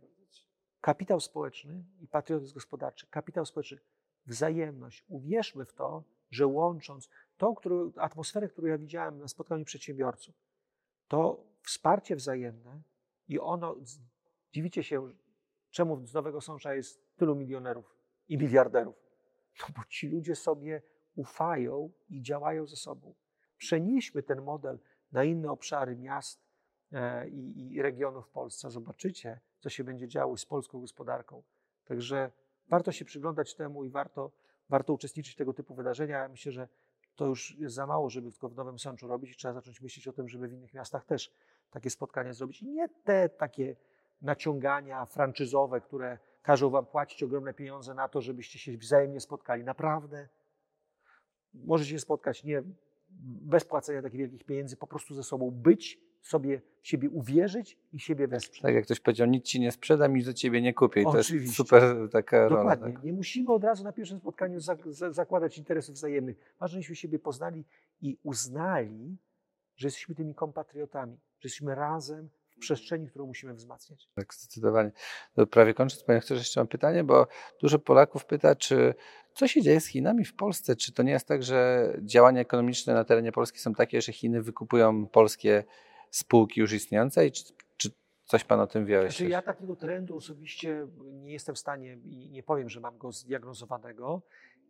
Kapitał 0.82 1.20
społeczny 1.20 1.84
i 2.00 2.08
patriotyzm 2.08 2.54
gospodarczy. 2.54 3.08
Kapitał 3.08 3.46
społeczny, 3.46 3.78
wzajemność. 4.26 5.06
Uwierzmy 5.08 5.66
w 5.66 5.74
to, 5.74 6.04
że 6.30 6.48
łącząc 6.48 7.10
tą 7.38 7.56
którą, 7.56 7.92
atmosferę, 7.96 8.50
którą 8.50 8.68
ja 8.68 8.78
widziałem 8.78 9.20
na 9.20 9.28
spotkaniu 9.28 9.66
przedsiębiorców, 9.66 10.36
to 11.08 11.44
wsparcie 11.62 12.16
wzajemne 12.16 12.82
i 13.28 13.40
ono, 13.40 13.76
dziwicie 14.52 14.84
się, 14.84 15.12
czemu 15.70 16.06
z 16.06 16.14
Nowego 16.14 16.42
Sącza 16.42 16.74
jest 16.74 17.18
tylu 17.18 17.36
milionerów 17.36 17.96
i 18.28 18.38
miliarderów. 18.38 18.96
No 19.60 19.66
bo 19.78 19.84
ci 19.90 20.08
ludzie 20.08 20.36
sobie 20.36 20.82
ufają 21.16 21.92
i 22.10 22.22
działają 22.22 22.66
ze 22.66 22.76
sobą. 22.76 23.14
Przenieśmy 23.58 24.24
ten 24.24 24.42
model 24.42 24.80
na 25.12 25.24
inne 25.24 25.52
obszary 25.52 25.96
miast 25.96 26.42
e, 26.92 27.30
i, 27.30 27.74
i 27.74 27.82
regionów 27.82 28.28
w 28.28 28.30
Polsce. 28.30 28.72
Zobaczycie, 28.72 29.40
co 29.60 29.70
się 29.70 29.84
będzie 29.84 30.08
działo 30.08 30.38
z 30.38 30.46
polską 30.46 30.82
gospodarką. 30.82 31.44
Także 31.86 32.32
warto 32.70 32.92
się 32.92 33.06
przyglądać 33.06 33.56
temu 33.56 33.84
i 33.84 33.90
warto, 33.90 34.32
warto 34.70 34.94
uczestniczyć 34.94 35.34
w 35.34 35.38
tego 35.38 35.54
typu 35.54 35.76
wydarzenia. 35.76 36.30
Myślę, 36.30 36.52
że 36.52 36.68
to 37.16 37.26
już 37.26 37.56
jest 37.56 37.76
za 37.76 37.88
mało, 37.88 38.10
żeby 38.10 38.32
tylko 38.32 38.50
w 38.50 38.56
Nowym 38.56 38.80
Sączu 38.80 39.08
robić 39.08 39.32
i 39.32 39.36
trzeba 39.36 39.54
zacząć 39.54 39.82
myśleć 39.82 40.08
o 40.08 40.14
tym, 40.14 40.30
żeby 40.30 40.48
w 40.48 40.54
innych 40.54 40.74
miastach 40.74 41.06
też 41.06 41.32
takie 41.72 41.90
spotkania 41.90 42.34
zrobić. 42.34 42.62
I 42.62 42.70
nie 42.70 42.90
te 42.90 43.30
takie 43.30 43.76
naciągania 44.22 45.06
franczyzowe, 45.06 45.82
które 45.82 46.18
każą 46.42 46.70
wam 46.70 46.86
płacić 46.86 47.24
ogromne 47.24 47.54
pieniądze 47.54 47.94
na 47.94 48.08
to, 48.08 48.22
żebyście 48.22 48.60
się 48.60 48.78
wzajemnie 48.78 49.20
spotkali. 49.20 49.64
Naprawdę 49.64 50.28
możecie 51.54 51.92
się 51.92 52.00
spotkać 52.00 52.44
nie 52.44 52.64
bez 53.42 53.66
płacenia 53.66 54.02
takich 54.02 54.20
wielkich 54.20 54.44
pieniędzy, 54.44 54.78
po 54.78 54.88
prostu 54.88 55.14
ze 55.14 55.24
sobą 55.24 55.52
być 55.52 56.00
sobie 56.22 56.62
w 56.82 56.88
siebie 56.88 57.10
uwierzyć 57.10 57.78
i 57.94 58.00
siebie 58.00 58.28
wesprzeć. 58.28 58.62
Tak 58.62 58.76
jak 58.76 58.84
ktoś 58.86 59.00
powiedział, 59.00 59.28
nic 59.28 59.46
ci 59.46 59.60
nie 59.60 59.72
sprzedam, 59.72 60.16
nic 60.16 60.26
do 60.26 60.34
ciebie 60.34 60.62
nie 60.62 60.74
kupię. 60.74 61.02
I 61.02 61.04
to 61.04 61.18
jest 61.18 61.30
Oczywiście. 61.30 61.56
super 61.56 62.10
taka 62.12 62.48
rola. 62.48 62.62
Dokładnie. 62.76 62.94
Tak? 62.94 63.04
Nie 63.04 63.14
musimy 63.14 63.54
od 63.54 63.64
razu 63.64 63.84
na 63.84 63.92
pierwszym 63.92 64.20
spotkaniu 64.20 64.60
zak- 64.60 64.92
za- 64.94 65.12
zakładać 65.12 65.58
interesów 65.58 65.96
wzajemnych. 65.96 66.38
Ważne, 66.60 66.76
żebyśmy 66.76 66.96
siebie 66.96 67.20
poznali 67.20 67.66
i 68.02 68.18
uznali, 68.24 69.18
że 69.76 69.88
jesteśmy 69.88 70.16
tymi 70.16 70.36
kompatriotami, 70.36 71.14
że 71.40 71.48
jesteśmy 71.48 71.76
razem 71.76 72.30
w 72.50 72.60
przestrzeni, 72.60 73.08
którą 73.08 73.26
musimy 73.26 73.54
wzmacniać. 73.54 74.10
Tak, 74.16 74.34
zdecydowanie. 74.34 74.92
To 75.36 75.48
prawie 75.48 75.74
kończąc, 75.74 76.04
panie 76.04 76.20
doktorze, 76.20 76.40
jeszcze 76.40 76.60
mam 76.60 76.68
pytanie, 76.68 77.04
bo 77.04 77.28
dużo 77.62 77.80
Polaków 77.80 78.26
pyta, 78.26 78.56
czy 78.56 78.94
co 79.34 79.48
się 79.48 79.62
dzieje 79.62 79.82
z 79.82 79.88
Chinami 79.88 80.26
w 80.26 80.36
Polsce? 80.36 80.76
Czy 80.76 80.94
to 80.94 81.04
nie 81.04 81.12
jest 81.12 81.28
tak, 81.28 81.44
że 81.44 81.90
działania 82.02 82.42
ekonomiczne 82.42 82.94
na 82.94 83.04
terenie 83.04 83.32
Polski 83.32 83.60
są 83.60 83.74
takie, 83.74 84.02
że 84.02 84.12
Chiny 84.14 84.42
wykupują 84.42 85.08
polskie 85.08 85.64
spółki 86.12 86.60
już 86.60 86.74
istniejące? 86.74 87.28
I 87.28 87.32
czy, 87.32 87.44
czy 87.78 87.90
coś 88.26 88.44
pan 88.44 88.60
o 88.60 88.68
tym 88.68 88.86
wie? 88.86 89.02
Znaczy, 89.02 89.28
ja 89.28 89.42
takiego 89.42 89.76
trendu 89.76 90.18
osobiście 90.18 90.88
nie 91.04 91.34
jestem 91.34 91.56
w 91.56 91.60
stanie 91.60 91.94
i 91.94 92.30
nie 92.30 92.44
powiem, 92.44 92.70
że 92.70 92.80
mam 92.80 92.98
go 92.98 93.12
zdiagnozowanego. 93.12 94.22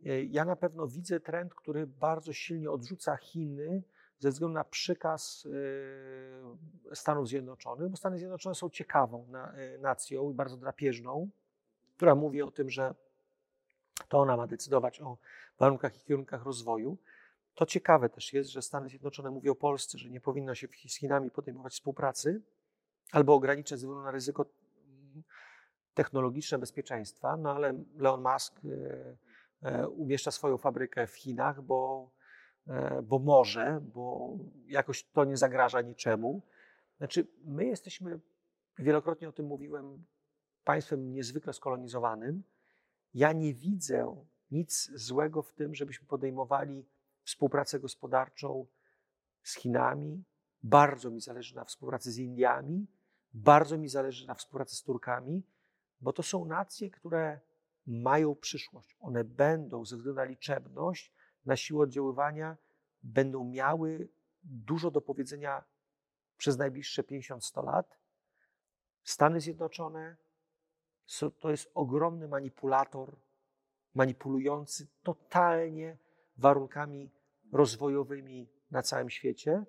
E, 0.05 0.23
Ja 0.23 0.45
na 0.45 0.55
pewno 0.55 0.87
widzę 0.87 1.19
trend, 1.19 1.53
który 1.53 1.87
bardzo 1.87 2.33
silnie 2.33 2.71
odrzuca 2.71 3.17
Chiny 3.17 3.83
ze 4.19 4.29
względu 4.29 4.53
na 4.53 4.63
przykaz 4.63 5.47
e, 6.91 6.95
Stanów 6.95 7.27
Zjednoczonych, 7.27 7.89
bo 7.89 7.97
Stany 7.97 8.17
Zjednoczone 8.17 8.55
są 8.55 8.69
ciekawą 8.69 9.27
e, 9.33 9.77
nacją 9.77 10.31
i 10.31 10.33
bardzo 10.33 10.57
drapieżną, 10.57 11.29
która 11.95 12.15
mówi 12.15 12.41
o 12.41 12.51
tym, 12.51 12.69
że 12.69 12.95
to 14.09 14.19
ona 14.19 14.37
ma 14.37 14.47
decydować 14.47 15.01
o 15.01 15.17
warunkach 15.59 15.97
i 15.97 16.05
kierunkach 16.05 16.45
rozwoju. 16.45 16.97
To 17.57 17.65
ciekawe 17.65 18.09
też 18.09 18.33
jest, 18.33 18.49
że 18.49 18.61
Stany 18.61 18.89
Zjednoczone 18.89 19.31
mówią 19.31 19.55
Polsce, 19.55 19.97
że 19.97 20.09
nie 20.09 20.21
powinno 20.21 20.55
się 20.55 20.67
z 20.87 20.95
Chinami 20.95 21.31
podejmować 21.31 21.73
współpracy 21.73 22.41
albo 23.11 23.33
ograniczać 23.33 23.79
ze 23.79 23.87
względu 23.87 24.03
na 24.03 24.11
ryzyko 24.11 24.45
mm, 24.45 25.23
technologiczne 25.93 26.59
bezpieczeństwa, 26.59 27.37
no 27.37 27.55
ale 27.55 27.83
Elon 27.99 28.23
Musk 28.33 28.61
e, 28.65 29.17
e, 29.61 29.87
umieszcza 29.87 30.31
swoją 30.31 30.57
fabrykę 30.57 31.07
w 31.07 31.15
Chinach, 31.15 31.61
bo, 31.61 32.11
e, 32.67 33.01
bo 33.01 33.19
może, 33.19 33.81
bo 33.93 34.33
jakoś 34.67 35.03
to 35.03 35.25
nie 35.25 35.37
zagraża 35.37 35.81
niczemu. 35.81 36.41
Znaczy, 36.97 37.27
my 37.45 37.65
jesteśmy, 37.65 38.19
wielokrotnie 38.79 39.29
o 39.29 39.31
tym 39.31 39.45
mówiłem, 39.45 40.05
państwem 40.63 41.13
niezwykle 41.13 41.53
skolonizowanym. 41.53 42.43
Ja 43.13 43.33
nie 43.33 43.53
widzę 43.53 44.25
nic 44.51 44.91
złego 44.93 45.41
w 45.41 45.53
tym, 45.53 45.75
żebyśmy 45.75 46.07
podejmowali 46.07 46.85
współpracę 47.27 47.79
gospodarczą 47.79 48.67
z 49.43 49.55
Chinami. 49.55 50.23
Bardzo 50.63 51.11
mi 51.11 51.21
zależy 51.21 51.55
na 51.55 51.65
współpracy 51.65 52.11
z 52.11 52.17
Indiami, 52.17 52.87
bardzo 53.33 53.77
mi 53.77 53.89
zależy 53.89 54.27
na 54.27 54.35
współpracy 54.35 54.75
z 54.75 54.83
Turkami, 54.83 55.43
bo 56.01 56.13
to 56.13 56.23
są 56.23 56.45
nacje, 56.45 56.89
które 56.89 57.39
mają 57.87 58.35
przyszłość. 58.35 58.97
One 58.99 59.23
będą 59.23 59.85
ze 59.85 59.97
względu 59.97 60.19
na 60.19 60.23
liczebność, 60.23 61.13
na 61.45 61.55
siłę 61.55 61.83
oddziaływania, 61.83 62.57
będą 63.03 63.43
miały 63.43 64.09
dużo 64.43 64.91
do 64.91 65.01
powiedzenia 65.01 65.63
przez 66.37 66.57
najbliższe 66.57 67.03
50-100 67.03 67.65
lat. 67.65 67.97
Stany 69.03 69.41
Zjednoczone 69.41 70.17
to 71.39 71.51
jest 71.51 71.71
ogromny 71.73 72.27
manipulator, 72.27 73.15
manipulujący 73.95 74.87
totalnie 75.03 75.97
warunkami 76.37 77.16
rozwojowymi 77.51 78.47
na 78.71 78.81
całym 78.81 79.09
świecie. 79.09 79.63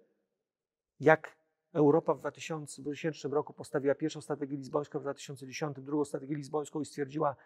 Jak 1.00 1.36
Europa 1.72 2.14
w 2.14 2.18
2000, 2.18 2.82
2000 2.82 3.28
roku 3.28 3.52
postawiła 3.52 3.94
pierwszą 3.94 4.20
strategię 4.20 4.56
lizbońską, 4.56 4.98
w 4.98 5.02
2010 5.02 5.80
drugą 5.80 6.04
strategię 6.04 6.36
lizbońską 6.36 6.80
i 6.80 6.84
stwierdziła, 6.84 7.36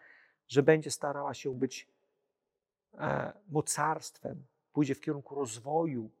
że 0.47 0.63
będzie 0.63 0.91
starała 0.91 1.33
się 1.33 1.55
być 1.55 1.87
e, 2.93 3.33
mocarstwem, 3.49 4.45
pójdzie 4.73 4.95
w 4.95 5.01
kierunku 5.01 5.35
rozwoju 5.35 6.11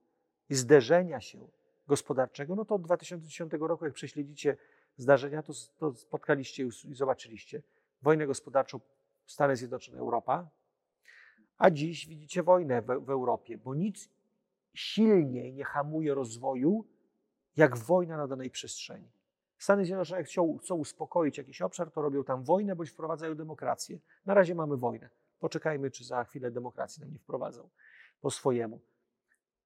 i 0.49 0.55
zderzenia 0.55 1.21
się 1.21 1.47
gospodarczego, 1.87 2.55
no 2.55 2.65
to 2.65 2.75
od 2.75 2.81
2010 2.81 3.53
roku, 3.53 3.85
jak 3.85 3.93
prześledzicie 3.93 4.57
zdarzenia, 4.97 5.43
to, 5.43 5.53
to 5.77 5.93
spotkaliście 5.93 6.63
i 6.63 6.95
zobaczyliście 6.95 7.61
wojnę 8.01 8.27
gospodarczą 8.27 8.79
Stany 9.25 9.55
Zjednoczone, 9.55 9.97
Europa, 9.97 10.49
a 11.63 11.71
dziś 11.71 12.07
widzicie 12.07 12.43
wojnę 12.43 12.81
w, 12.81 12.85
w 12.85 13.09
Europie, 13.09 13.57
bo 13.57 13.75
nic 13.75 14.09
silniej 14.73 15.53
nie 15.53 15.63
hamuje 15.63 16.13
rozwoju, 16.13 16.85
jak 17.57 17.77
wojna 17.77 18.17
na 18.17 18.27
danej 18.27 18.49
przestrzeni. 18.49 19.11
Stany 19.57 19.85
Zjednoczone 19.85 20.23
chcą, 20.23 20.57
chcą 20.57 20.75
uspokoić 20.75 21.37
jakiś 21.37 21.61
obszar, 21.61 21.91
to 21.91 22.01
robią 22.01 22.23
tam 22.23 22.43
wojnę 22.43 22.75
bądź 22.75 22.89
wprowadzają 22.89 23.35
demokrację. 23.35 23.99
Na 24.25 24.33
razie 24.33 24.55
mamy 24.55 24.77
wojnę. 24.77 25.09
Poczekajmy, 25.39 25.91
czy 25.91 26.03
za 26.03 26.23
chwilę 26.23 26.51
demokracji 26.51 27.01
nam 27.01 27.11
nie 27.11 27.19
wprowadzą 27.19 27.69
po 28.21 28.31
swojemu. 28.31 28.79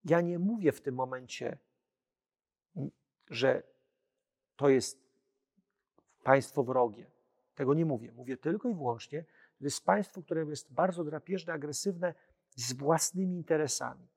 Ja 0.06 0.22
nie 0.22 0.40
mówię 0.40 0.72
w 0.72 0.82
tym 0.82 0.96
momencie, 0.96 1.58
że 3.30 3.64
to 4.56 4.70
jest 4.70 5.00
państwo 6.24 6.64
wrogie. 6.64 7.12
Tego 7.56 7.74
nie 7.74 7.86
mówię. 7.86 8.12
Mówię 8.12 8.38
tylko 8.38 8.70
i 8.70 8.74
wyłącznie, 8.74 9.26
to 9.60 9.66
jest 9.66 9.86
państwo, 9.86 10.24
które 10.24 10.46
jest 10.46 10.74
bardzo 10.74 11.04
drapieżne, 11.04 11.54
agresywne 11.54 12.14
z 12.56 12.74
własnymi 12.74 13.36
interesami. 13.36 14.08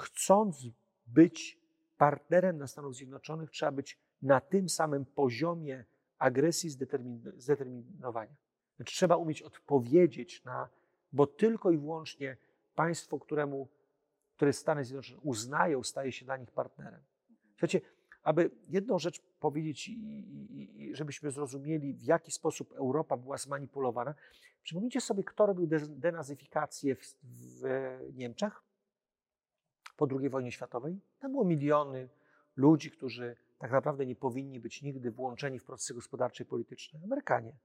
Chcąc 0.00 0.66
być 1.06 1.60
partnerem 1.96 2.56
dla 2.56 2.66
Stanów 2.66 2.96
Zjednoczonych, 2.96 3.50
trzeba 3.50 3.72
być 3.72 3.98
na 4.22 4.40
tym 4.40 4.68
samym 4.68 5.04
poziomie 5.04 5.84
agresji, 6.18 6.70
zdetermin- 6.70 7.32
zdeterminowania. 7.36 8.36
Znaczy, 8.76 8.94
trzeba 8.94 9.16
umieć 9.16 9.42
odpowiedzieć 9.42 10.44
na, 10.44 10.68
bo 11.12 11.26
tylko 11.26 11.70
i 11.70 11.78
wyłącznie 11.78 12.36
państwo, 12.74 13.18
któremu, 13.18 13.68
które 14.36 14.52
Stany 14.52 14.84
Zjednoczone 14.84 15.20
uznają, 15.20 15.82
staje 15.82 16.12
się 16.12 16.24
dla 16.24 16.36
nich 16.36 16.50
partnerem. 16.50 17.00
Słuchajcie, 17.50 17.80
aby 18.28 18.50
jedną 18.68 18.98
rzecz 18.98 19.20
powiedzieć, 19.40 19.88
i, 19.88 20.90
żebyśmy 20.92 21.30
zrozumieli, 21.30 21.94
w 21.94 22.02
jaki 22.02 22.32
sposób 22.32 22.72
Europa 22.72 23.16
była 23.16 23.38
zmanipulowana. 23.38 24.14
Przypomnijcie 24.62 25.00
sobie, 25.00 25.24
kto 25.24 25.46
robił 25.46 25.66
de- 25.66 25.88
denazyfikację 25.88 26.96
w, 26.96 27.16
w 27.22 27.62
Niemczech 28.14 28.62
po 29.96 30.08
II 30.20 30.28
wojnie 30.28 30.52
światowej. 30.52 31.00
Tam 31.18 31.32
było 31.32 31.44
miliony 31.44 32.08
ludzi, 32.56 32.90
którzy 32.90 33.36
tak 33.58 33.70
naprawdę 33.70 34.06
nie 34.06 34.16
powinni 34.16 34.60
być 34.60 34.82
nigdy 34.82 35.10
włączeni 35.10 35.58
w 35.58 35.64
procesy 35.64 35.94
gospodarcze 35.94 36.44
i 36.44 36.46
polityczne. 36.46 37.00
Amerykanie. 37.04 37.56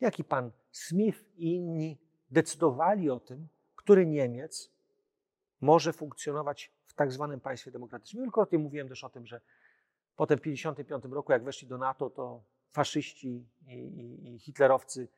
Jaki 0.00 0.24
pan 0.24 0.50
Smith 0.72 1.24
i 1.36 1.54
inni 1.54 1.98
decydowali 2.30 3.10
o 3.10 3.20
tym, 3.20 3.48
który 3.76 4.06
Niemiec 4.06 4.70
może 5.60 5.92
funkcjonować 5.92 6.72
w 6.86 6.94
tak 6.94 7.12
zwanym 7.12 7.40
państwie 7.40 7.70
demokratycznym. 7.70 8.22
Wielokrotnie 8.22 8.58
mówiłem 8.58 8.88
też 8.88 9.04
o 9.04 9.08
tym, 9.08 9.26
że 9.26 9.40
potem 10.16 10.38
w 10.38 10.40
1955 10.40 11.14
roku, 11.14 11.32
jak 11.32 11.44
weszli 11.44 11.68
do 11.68 11.78
NATO, 11.78 12.10
to 12.10 12.42
faszyści 12.70 13.46
i, 13.66 13.72
i, 13.72 14.34
i 14.34 14.38
hitlerowcy 14.38 15.08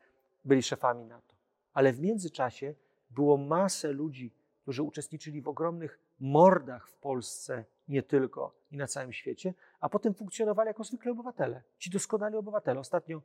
byli 0.44 0.62
szefami 0.62 1.04
NATO. 1.04 1.34
Ale 1.72 1.92
w 1.92 2.00
międzyczasie 2.00 2.74
było 3.10 3.36
masę 3.36 3.92
ludzi, 3.92 4.32
którzy 4.62 4.82
uczestniczyli 4.82 5.42
w 5.42 5.48
ogromnych 5.48 6.00
mordach 6.20 6.88
w 6.88 6.96
Polsce, 6.96 7.64
nie 7.88 8.02
tylko 8.02 8.54
i 8.70 8.76
na 8.76 8.86
całym 8.86 9.12
świecie, 9.12 9.54
a 9.80 9.88
potem 9.88 10.14
funkcjonowali 10.14 10.68
jako 10.68 10.84
zwykle 10.84 11.12
obywatele. 11.12 11.62
Ci 11.78 11.90
doskonali 11.90 12.36
obywatele. 12.36 12.80
Ostatnio 12.80 13.22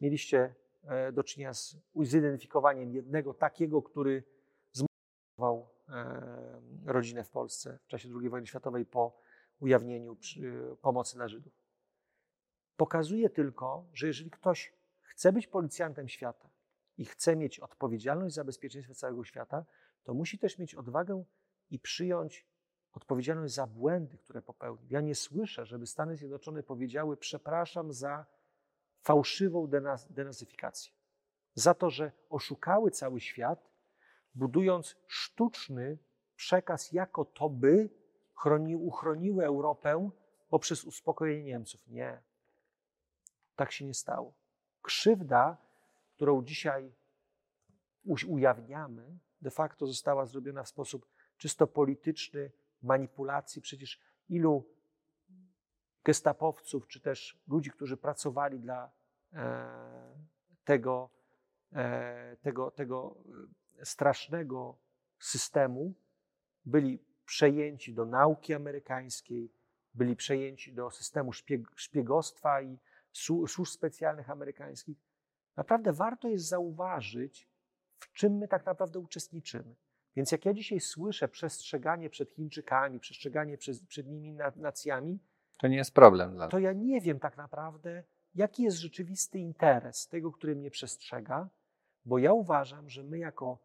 mieliście 0.00 0.54
e, 0.84 1.12
do 1.12 1.24
czynienia 1.24 1.54
z 1.54 1.76
zidentyfikowaniem 2.02 2.92
jednego 2.92 3.34
takiego, 3.34 3.82
który 3.82 4.22
zmordował 4.72 5.68
e, 5.88 6.92
rodzinę 6.92 7.24
w 7.24 7.28
Polsce 7.28 7.78
w 7.84 7.86
czasie 7.86 8.08
II 8.20 8.28
wojny 8.28 8.46
światowej 8.46 8.86
po 8.86 9.20
ujawnieniu 9.60 10.16
pomocy 10.82 11.16
dla 11.16 11.28
Żydów. 11.28 11.52
Pokazuje 12.76 13.30
tylko, 13.30 13.86
że 13.92 14.06
jeżeli 14.06 14.30
ktoś 14.30 14.72
chce 15.00 15.32
być 15.32 15.46
policjantem 15.46 16.08
świata 16.08 16.50
i 16.98 17.04
chce 17.04 17.36
mieć 17.36 17.60
odpowiedzialność 17.60 18.34
za 18.34 18.44
bezpieczeństwo 18.44 18.94
całego 18.94 19.24
świata, 19.24 19.64
to 20.02 20.14
musi 20.14 20.38
też 20.38 20.58
mieć 20.58 20.74
odwagę 20.74 21.24
i 21.70 21.78
przyjąć 21.78 22.46
odpowiedzialność 22.92 23.54
za 23.54 23.66
błędy, 23.66 24.18
które 24.18 24.42
popełnił. 24.42 24.86
Ja 24.90 25.00
nie 25.00 25.14
słyszę, 25.14 25.66
żeby 25.66 25.86
Stany 25.86 26.16
Zjednoczone 26.16 26.62
powiedziały: 26.62 27.16
Przepraszam 27.16 27.92
za 27.92 28.26
fałszywą 29.00 29.66
denaz- 29.66 30.12
denazyfikację. 30.12 30.92
Za 31.54 31.74
to, 31.74 31.90
że 31.90 32.12
oszukały 32.28 32.90
cały 32.90 33.20
świat, 33.20 33.70
budując 34.34 34.96
sztuczny 35.06 35.98
przekaz, 36.36 36.92
jako 36.92 37.24
to 37.24 37.48
by 37.48 37.90
chroni, 38.40 38.76
uchroniły 38.76 39.44
Europę 39.44 40.10
poprzez 40.48 40.84
uspokojenie 40.84 41.44
Niemców. 41.44 41.86
Nie. 41.86 42.22
Tak 43.56 43.72
się 43.72 43.84
nie 43.84 43.94
stało. 43.94 44.34
Krzywda, 44.82 45.56
którą 46.16 46.44
dzisiaj 46.44 46.92
ujawniamy, 48.28 49.18
de 49.42 49.50
facto 49.50 49.86
została 49.86 50.26
zrobiona 50.26 50.62
w 50.62 50.68
sposób 50.68 51.06
czysto 51.36 51.66
polityczny, 51.66 52.52
manipulacji. 52.82 53.62
Przecież 53.62 54.00
ilu 54.28 54.64
gestapowców, 56.04 56.86
czy 56.86 57.00
też 57.00 57.38
ludzi, 57.48 57.70
którzy 57.70 57.96
pracowali 57.96 58.60
dla 58.60 58.90
tego, 60.64 61.10
tego, 62.40 62.70
tego 62.70 63.16
strasznego 63.82 64.78
systemu, 65.18 65.94
byli 66.64 67.09
przejęci 67.30 67.94
do 67.94 68.06
nauki 68.06 68.54
amerykańskiej, 68.54 69.52
byli 69.94 70.16
przejęci 70.16 70.72
do 70.72 70.90
systemu 70.90 71.32
szpieg 71.32 71.60
szpiegostwa 71.76 72.62
i 72.62 72.78
służb 73.12 73.66
specjalnych 73.66 74.30
amerykańskich. 74.30 74.98
Naprawdę 75.56 75.92
warto 75.92 76.28
jest 76.28 76.48
zauważyć, 76.48 77.48
w 77.98 78.12
czym 78.12 78.38
my 78.38 78.48
tak 78.48 78.66
naprawdę 78.66 78.98
uczestniczymy. 78.98 79.74
Więc 80.16 80.32
jak 80.32 80.44
ja 80.44 80.54
dzisiaj 80.54 80.80
słyszę 80.80 81.28
przestrzeganie 81.28 82.10
przed 82.10 82.30
Chińczykami, 82.30 83.00
przestrzeganie 83.00 83.58
przed, 83.58 83.86
przed 83.88 84.06
nimi 84.06 84.36
nacjami, 84.56 85.18
to 85.58 85.68
nie 85.68 85.76
jest 85.76 85.94
problem 85.94 86.34
dla 86.34 86.48
To 86.48 86.58
ja 86.58 86.72
nie 86.72 87.00
wiem 87.00 87.18
tak 87.18 87.36
naprawdę, 87.36 88.04
jaki 88.34 88.62
jest 88.62 88.76
rzeczywisty 88.76 89.38
interes 89.38 90.08
tego, 90.08 90.32
który 90.32 90.56
mnie 90.56 90.70
przestrzega, 90.70 91.48
bo 92.04 92.18
ja 92.18 92.32
uważam, 92.32 92.90
że 92.90 93.02
my 93.02 93.18
jako 93.18 93.58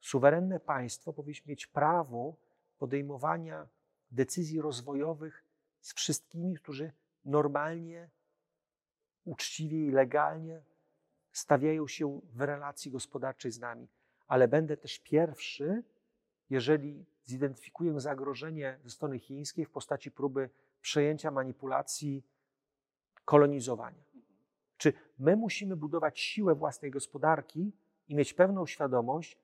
suwerenne 0.00 0.60
państwo 0.60 1.12
powinniśmy 1.12 1.50
mieć 1.50 1.66
prawo 1.66 2.45
podejmowania 2.78 3.68
decyzji 4.10 4.60
rozwojowych 4.60 5.44
z 5.80 5.94
wszystkimi, 5.94 6.56
którzy 6.56 6.92
normalnie, 7.24 8.08
uczciwie 9.24 9.86
i 9.86 9.90
legalnie 9.90 10.62
stawiają 11.32 11.88
się 11.88 12.20
w 12.32 12.40
relacji 12.40 12.90
gospodarczej 12.90 13.52
z 13.52 13.60
nami. 13.60 13.88
Ale 14.28 14.48
będę 14.48 14.76
też 14.76 14.98
pierwszy, 14.98 15.82
jeżeli 16.50 17.04
zidentyfikuję 17.24 18.00
zagrożenie 18.00 18.78
ze 18.84 18.90
strony 18.90 19.18
chińskiej 19.18 19.64
w 19.64 19.70
postaci 19.70 20.10
próby 20.10 20.50
przejęcia 20.80 21.30
manipulacji, 21.30 22.22
kolonizowania. 23.24 24.04
Czy 24.76 24.92
my 25.18 25.36
musimy 25.36 25.76
budować 25.76 26.20
siłę 26.20 26.54
własnej 26.54 26.90
gospodarki 26.90 27.72
i 28.08 28.14
mieć 28.14 28.34
pewną 28.34 28.66
świadomość, 28.66 29.38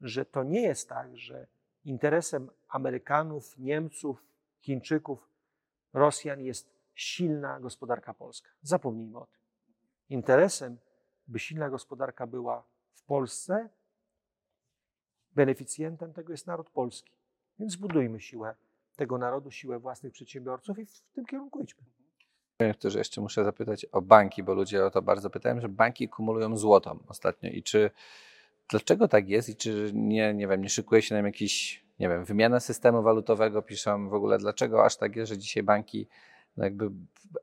że 0.00 0.24
to 0.24 0.44
nie 0.44 0.62
jest 0.62 0.88
tak, 0.88 1.16
że 1.16 1.46
interesem 1.86 2.50
Amerykanów, 2.68 3.58
Niemców, 3.58 4.24
Chińczyków, 4.60 5.30
Rosjan 5.92 6.40
jest 6.40 6.70
silna 6.94 7.60
gospodarka 7.60 8.14
polska. 8.14 8.50
Zapomnijmy 8.62 9.18
o 9.18 9.26
tym. 9.26 9.40
Interesem, 10.08 10.78
by 11.28 11.38
silna 11.38 11.70
gospodarka 11.70 12.26
była 12.26 12.64
w 12.92 13.02
Polsce, 13.02 13.68
beneficjentem 15.34 16.12
tego 16.12 16.32
jest 16.32 16.46
naród 16.46 16.70
polski. 16.70 17.12
Więc 17.58 17.76
budujmy 17.76 18.20
siłę 18.20 18.54
tego 18.96 19.18
narodu, 19.18 19.50
siłę 19.50 19.78
własnych 19.78 20.12
przedsiębiorców 20.12 20.78
i 20.78 20.86
w 20.86 21.00
tym 21.12 21.26
kierunku 21.26 21.60
idźmy. 21.60 21.84
Że 22.84 22.98
jeszcze 22.98 23.20
muszę 23.20 23.44
zapytać 23.44 23.84
o 23.84 24.02
banki, 24.02 24.42
bo 24.42 24.54
ludzie 24.54 24.84
o 24.84 24.90
to 24.90 25.02
bardzo 25.02 25.30
pytają, 25.30 25.60
że 25.60 25.68
banki 25.68 26.08
kumulują 26.08 26.56
złoto 26.56 26.98
ostatnio 27.08 27.50
i 27.50 27.62
czy 27.62 27.90
dlaczego 28.68 29.08
tak 29.08 29.28
jest 29.28 29.48
i 29.48 29.56
czy 29.56 29.90
nie, 29.94 30.34
nie 30.34 30.48
wiem, 30.48 30.62
nie 30.62 30.68
szykuje 30.68 31.02
się 31.02 31.14
nam 31.14 31.26
jakiś, 31.26 31.84
nie 31.98 32.08
wiem, 32.08 32.24
wymiana 32.24 32.60
systemu 32.60 33.02
walutowego, 33.02 33.62
piszą 33.62 34.08
w 34.08 34.14
ogóle, 34.14 34.38
dlaczego 34.38 34.84
aż 34.84 34.96
tak 34.96 35.16
jest, 35.16 35.28
że 35.28 35.38
dzisiaj 35.38 35.62
banki 35.62 36.08
no 36.56 36.64
jakby 36.64 36.90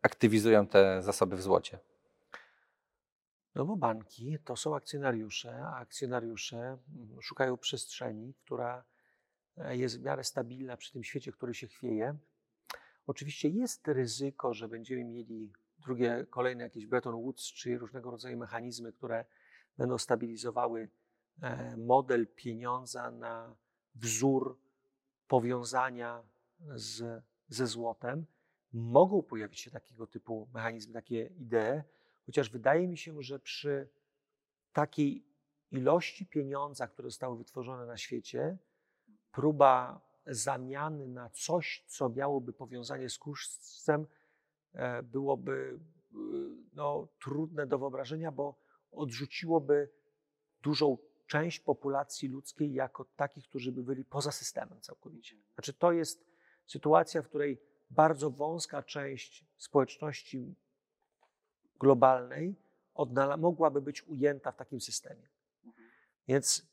aktywizują 0.01 0.67
te 0.67 1.01
zasoby 1.01 1.35
w 1.35 1.41
złocie? 1.41 1.79
No 3.55 3.65
bo 3.65 3.75
banki 3.75 4.37
to 4.45 4.55
są 4.55 4.75
akcjonariusze, 4.75 5.63
a 5.65 5.75
akcjonariusze 5.75 6.57
mm, 6.57 7.21
szukają 7.21 7.57
przestrzeni, 7.57 8.33
która 8.33 8.83
e, 9.57 9.77
jest 9.77 9.99
w 9.99 10.03
miarę 10.03 10.23
stabilna 10.23 10.77
przy 10.77 10.93
tym 10.93 11.03
świecie, 11.03 11.31
który 11.31 11.53
się 11.53 11.67
chwieje. 11.67 12.15
Oczywiście 13.07 13.49
jest 13.49 13.87
ryzyko, 13.87 14.53
że 14.53 14.67
będziemy 14.67 15.03
mieli 15.03 15.51
drugie, 15.79 16.25
kolejne 16.29 16.63
jakieś 16.63 16.85
Bretton 16.85 17.15
Woods 17.15 17.43
czy 17.45 17.77
różnego 17.77 18.11
rodzaju 18.11 18.37
mechanizmy, 18.37 18.93
które 18.93 19.25
będą 19.77 19.97
stabilizowały 19.97 20.89
model 21.77 22.27
pieniądza 22.35 23.11
na 23.11 23.55
wzór 23.95 24.57
powiązania 25.27 26.23
z, 26.75 27.23
ze 27.49 27.67
złotem. 27.67 28.25
Mogą 28.73 29.23
pojawić 29.23 29.59
się 29.59 29.71
takiego 29.71 30.07
typu 30.07 30.47
mechanizmy, 30.53 30.93
takie 30.93 31.25
idee, 31.25 31.83
chociaż 32.25 32.49
wydaje 32.49 32.87
mi 32.87 32.97
się, 32.97 33.21
że 33.23 33.39
przy 33.39 33.89
takiej 34.73 35.25
ilości 35.71 36.25
pieniądza, 36.25 36.87
które 36.87 37.09
zostały 37.09 37.37
wytworzone 37.37 37.85
na 37.85 37.97
świecie, 37.97 38.57
próba 39.31 40.01
zamiany 40.27 41.07
na 41.07 41.29
coś, 41.29 41.83
co 41.87 42.09
miałoby 42.09 42.53
powiązanie 42.53 43.09
z 43.09 43.17
kursem, 43.17 44.07
e, 44.73 45.03
byłoby 45.03 45.79
e, 46.13 46.17
no, 46.73 47.07
trudne 47.19 47.67
do 47.67 47.79
wyobrażenia, 47.79 48.31
bo 48.31 48.55
odrzuciłoby 48.91 49.89
dużą 50.61 50.97
część 51.27 51.59
populacji 51.59 52.29
ludzkiej 52.29 52.73
jako 52.73 53.05
takich, 53.15 53.47
którzy 53.47 53.71
by 53.71 53.83
byli 53.83 54.05
poza 54.05 54.31
systemem 54.31 54.81
całkowicie. 54.81 55.35
Znaczy, 55.53 55.73
to 55.73 55.91
jest 55.91 56.25
sytuacja, 56.65 57.21
w 57.21 57.27
której 57.27 57.61
bardzo 57.89 58.29
wąska 58.29 58.83
część 58.83 59.45
społeczności 59.57 60.55
globalnej 61.79 62.55
mogłaby 63.37 63.81
być 63.81 64.07
ujęta 64.07 64.51
w 64.51 64.55
takim 64.55 64.81
systemie. 64.81 65.27
Więc 66.27 66.65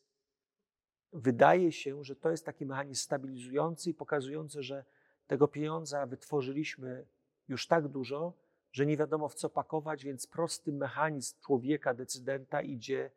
wydaje 1.13 1.73
się, 1.73 2.05
że 2.05 2.17
to 2.17 2.31
jest 2.31 2.47
taki 2.47 2.67
mechanizm 2.67 3.03
stabilizujący 3.03 3.91
i 3.91 3.95
pokazujący, 3.95 4.63
że 4.63 4.85
tego 5.27 5.49
pieniądza 5.49 6.07
wytworzyliśmy 6.07 7.07
już 7.49 7.67
tak 7.67 7.89
dużo, 7.89 8.33
że 8.73 8.87
nie 8.87 8.97
wiadomo 8.97 9.29
w 9.29 9.35
co 9.35 9.49
pakować, 9.49 10.05
więc 10.05 10.27
prosty 10.27 10.73
mechanizm 10.73 11.41
człowieka, 11.41 11.95
decydenta 11.95 12.63
idzie. 12.63 13.11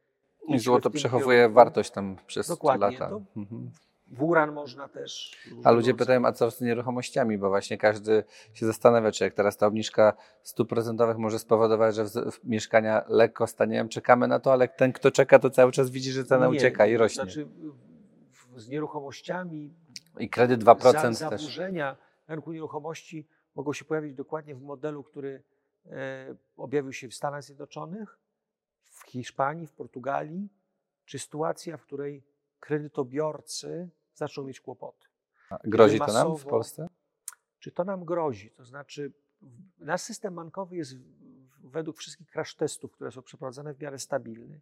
I 0.48 0.60
złoto 0.60 0.90
przechowuje 0.90 1.50
wartość 1.50 1.92
tam 1.92 2.16
przez 2.28 2.48
Dokładnie, 2.48 2.88
lata. 2.88 3.10
To 3.10 3.22
mhm. 3.38 3.72
W 4.08 4.24
uran 4.24 4.52
można 4.52 4.88
też. 4.88 5.38
A 5.64 5.72
ludzie 5.72 5.94
pytają, 5.94 6.26
a 6.26 6.32
co 6.32 6.52
z 6.52 6.62
nieruchomościami, 6.62 7.38
bo 7.38 7.50
właśnie 7.50 7.78
każdy 7.78 8.24
się 8.54 8.66
zastanawia, 8.66 9.12
czy 9.12 9.24
jak 9.24 9.34
teraz 9.34 9.58
ta 9.58 9.68
obniżka 9.68 10.14
stóp 10.44 10.70
procentowych 10.70 11.18
może 11.18 11.40
spowodować, 11.40 11.96
że 11.96 12.06
mieszkania 12.44 13.06
lekko 13.08 13.48
stanieją, 13.48 13.90
czekamy 13.90 14.28
na 14.28 14.40
to, 14.40 14.54
ale 14.54 14.68
ten, 14.68 14.94
kto 14.94 15.12
czeka, 15.12 15.40
to 15.40 15.50
cały 15.50 15.72
czas 15.72 15.90
widzi, 15.90 16.12
że 16.12 16.24
cena 16.24 16.48
nie, 16.48 16.58
ucieka 16.58 16.86
i 16.86 16.98
rośnie. 16.98 17.24
Znaczy, 17.24 17.48
z 18.56 18.68
nieruchomościami. 18.68 19.74
I 20.20 20.30
kredyt 20.30 20.64
2% 20.64 21.14
za, 21.14 21.14
zaburzenia 21.14 21.96
też. 21.96 22.06
rynku 22.28 22.54
nieruchomości 22.54 23.28
mogą 23.56 23.74
się 23.74 23.86
pojawić 23.86 24.16
dokładnie 24.16 24.56
w 24.56 24.62
modelu, 24.62 25.04
który 25.04 25.44
e, 25.86 26.36
objawił 26.58 26.94
się 26.94 27.08
w 27.08 27.14
Stanach 27.14 27.44
Zjednoczonych, 27.44 28.20
Hiszpanii, 29.20 29.68
w 29.68 29.74
Portugalii, 29.74 30.50
czy 31.06 31.20
sytuacja, 31.20 31.78
w 31.78 31.84
której 31.84 32.24
kredytobiorcy 32.60 33.90
zaczną 34.14 34.44
mieć 34.44 34.62
kłopoty. 34.62 35.08
A 35.50 35.60
grozi 35.64 36.00
to 36.00 36.14
nam 36.14 36.38
w 36.38 36.46
Polsce? 36.46 36.88
Czy 37.60 37.72
to 37.72 37.84
nam 37.84 38.06
grozi? 38.06 38.52
To 38.52 38.66
znaczy, 38.66 39.14
nasz 39.78 40.02
system 40.02 40.36
bankowy 40.36 40.76
jest 40.76 40.96
według 41.64 41.98
wszystkich 41.98 42.30
crash 42.30 42.56
testów, 42.56 42.92
które 42.92 43.12
są 43.12 43.22
przeprowadzane 43.22 43.74
w 43.74 43.80
miarę 43.80 44.00
stabilny. 44.00 44.62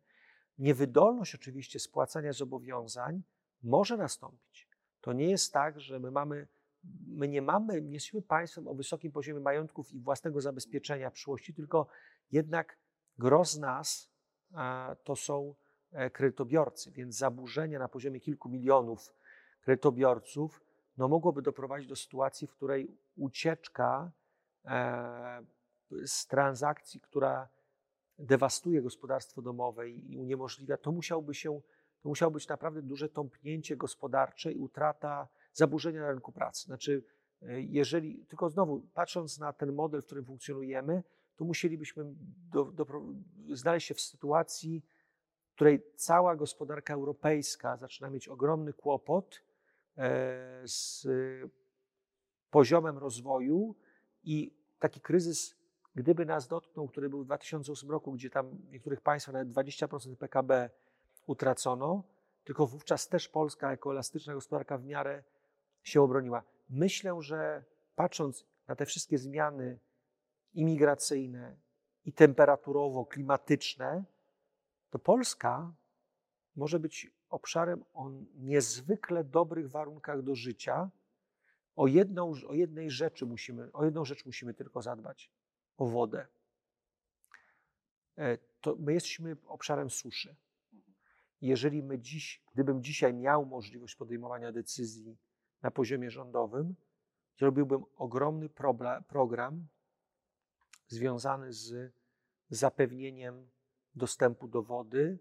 Niewydolność 0.58 1.36
oczywiście 1.36 1.80
spłacania 1.80 2.34
zobowiązań 2.34 3.24
może 3.64 3.98
nastąpić. 3.98 4.70
To 5.02 5.14
nie 5.14 5.30
jest 5.30 5.54
tak, 5.54 5.80
że 5.80 6.00
my 6.00 6.12
mamy, 6.12 6.48
my 7.08 7.28
nie 7.28 7.42
mamy, 7.42 7.82
nie 7.82 7.94
jesteśmy 7.94 8.22
państwem 8.22 8.68
o 8.68 8.74
wysokim 8.74 9.12
poziomie 9.12 9.40
majątków 9.40 9.94
i 9.94 10.00
własnego 10.00 10.42
zabezpieczenia 10.42 11.12
przyszłości, 11.12 11.54
tylko 11.54 11.88
jednak 12.32 12.78
gros 13.18 13.58
nas 13.58 14.11
to 15.04 15.16
są 15.16 15.56
e, 15.92 16.10
kredytobiorcy, 16.10 16.92
więc 16.92 17.18
zaburzenia 17.18 17.80
na 17.80 17.88
poziomie 17.88 18.20
kilku 18.20 18.50
milionów 18.50 19.14
kredytobiorców 19.62 20.62
no 20.98 21.08
mogłoby 21.08 21.42
doprowadzić 21.42 21.90
do 21.90 21.96
sytuacji, 21.96 22.48
w 22.48 22.52
której 22.52 22.98
ucieczka 23.16 24.12
e, 24.66 25.44
z 26.06 26.28
transakcji, 26.28 27.00
która 27.00 27.50
dewastuje 28.20 28.82
gospodarstwo 28.82 29.42
domowe 29.42 29.90
i 29.90 30.18
uniemożliwia, 30.18 30.78
to 30.78 30.92
musiałby 30.92 31.34
się 31.34 31.62
to 32.02 32.10
musiało 32.10 32.32
być 32.32 32.48
naprawdę 32.48 32.82
duże 32.82 33.10
tąpnięcie 33.10 33.78
gospodarcze 33.78 34.52
i 34.52 34.58
utrata, 34.58 35.28
zaburzenia 35.54 36.02
na 36.02 36.12
rynku 36.12 36.32
pracy. 36.32 36.66
Znaczy, 36.66 37.04
e, 37.42 37.62
jeżeli, 37.62 38.26
tylko 38.26 38.50
znowu, 38.50 38.82
patrząc 38.94 39.40
na 39.40 39.54
ten 39.54 39.74
model, 39.74 40.02
w 40.02 40.06
którym 40.06 40.26
funkcjonujemy, 40.26 41.04
to 41.42 41.46
musielibyśmy 41.46 42.06
do, 42.52 42.66
do, 42.66 42.86
znaleźć 43.54 43.88
się 43.88 43.94
w 43.94 44.02
sytuacji, 44.02 44.84
w 45.52 45.56
której 45.56 45.82
cała 45.96 46.36
gospodarka 46.36 46.94
europejska 46.94 47.78
zaczyna 47.78 48.10
mieć 48.10 48.28
ogromny 48.28 48.74
kłopot 48.74 49.44
e, 49.98 50.62
z 50.66 51.08
poziomem 52.50 52.98
rozwoju 52.98 53.76
i 54.24 54.54
taki 54.80 55.02
kryzys, 55.02 55.56
gdyby 55.96 56.26
nas 56.26 56.48
dotknął, 56.48 56.88
który 56.88 57.10
był 57.10 57.22
w 57.22 57.26
2008 57.26 57.92
roku, 57.92 58.12
gdzie 58.12 58.30
tam 58.30 58.58
niektórych 58.72 59.02
państwach 59.02 59.34
nawet 59.34 59.50
20% 59.50 60.16
PKB 60.16 60.70
utracono, 61.28 62.04
tylko 62.44 62.68
wówczas 62.68 63.08
też 63.08 63.30
Polska 63.30 63.72
jako 63.72 63.92
elastyczna 63.92 64.34
gospodarka 64.34 64.78
w 64.78 64.86
miarę 64.86 65.24
się 65.84 66.02
obroniła. 66.02 66.44
Myślę, 66.70 67.22
że 67.22 67.64
patrząc 67.96 68.46
na 68.68 68.76
te 68.76 68.86
wszystkie 68.86 69.18
zmiany 69.18 69.80
imigracyjne 70.54 71.56
i 72.06 72.14
temperaturowo-klimatyczne, 72.14 74.04
to 74.90 75.00
Polska 75.00 75.74
może 76.56 76.80
być 76.80 77.12
obszarem 77.30 77.84
o 77.94 78.12
niezwykle 78.36 79.24
dobrych 79.24 79.70
warunkach 79.70 80.22
do 80.22 80.36
życia. 80.36 80.90
O, 81.76 81.88
jedną, 81.88 82.34
o 82.48 82.54
jednej 82.54 82.92
rzeczy 82.92 83.26
musimy, 83.26 83.72
o 83.72 83.86
jedną 83.86 84.06
rzecz 84.06 84.26
musimy 84.26 84.54
tylko 84.54 84.82
zadbać: 84.82 85.32
o 85.78 85.86
wodę. 85.86 86.28
E, 88.18 88.38
to 88.38 88.76
my 88.80 88.94
jesteśmy 88.94 89.38
obszarem 89.46 89.90
suszy. 89.90 90.36
Jeżeli 91.42 91.84
my 91.84 92.00
dziś, 92.00 92.44
gdybym 92.54 92.84
dzisiaj 92.84 93.14
miał 93.14 93.46
możliwość 93.46 93.96
podejmowania 93.96 94.52
decyzji 94.52 95.18
na 95.62 95.72
poziomie 95.72 96.12
rządowym, 96.12 96.76
zrobiłbym 97.38 97.84
ogromny 97.96 98.50
program 99.08 99.68
związany 100.92 101.54
z 101.54 101.94
zapewnieniem 102.50 103.50
dostępu 103.96 104.48
do 104.48 104.64
wody, 104.64 105.20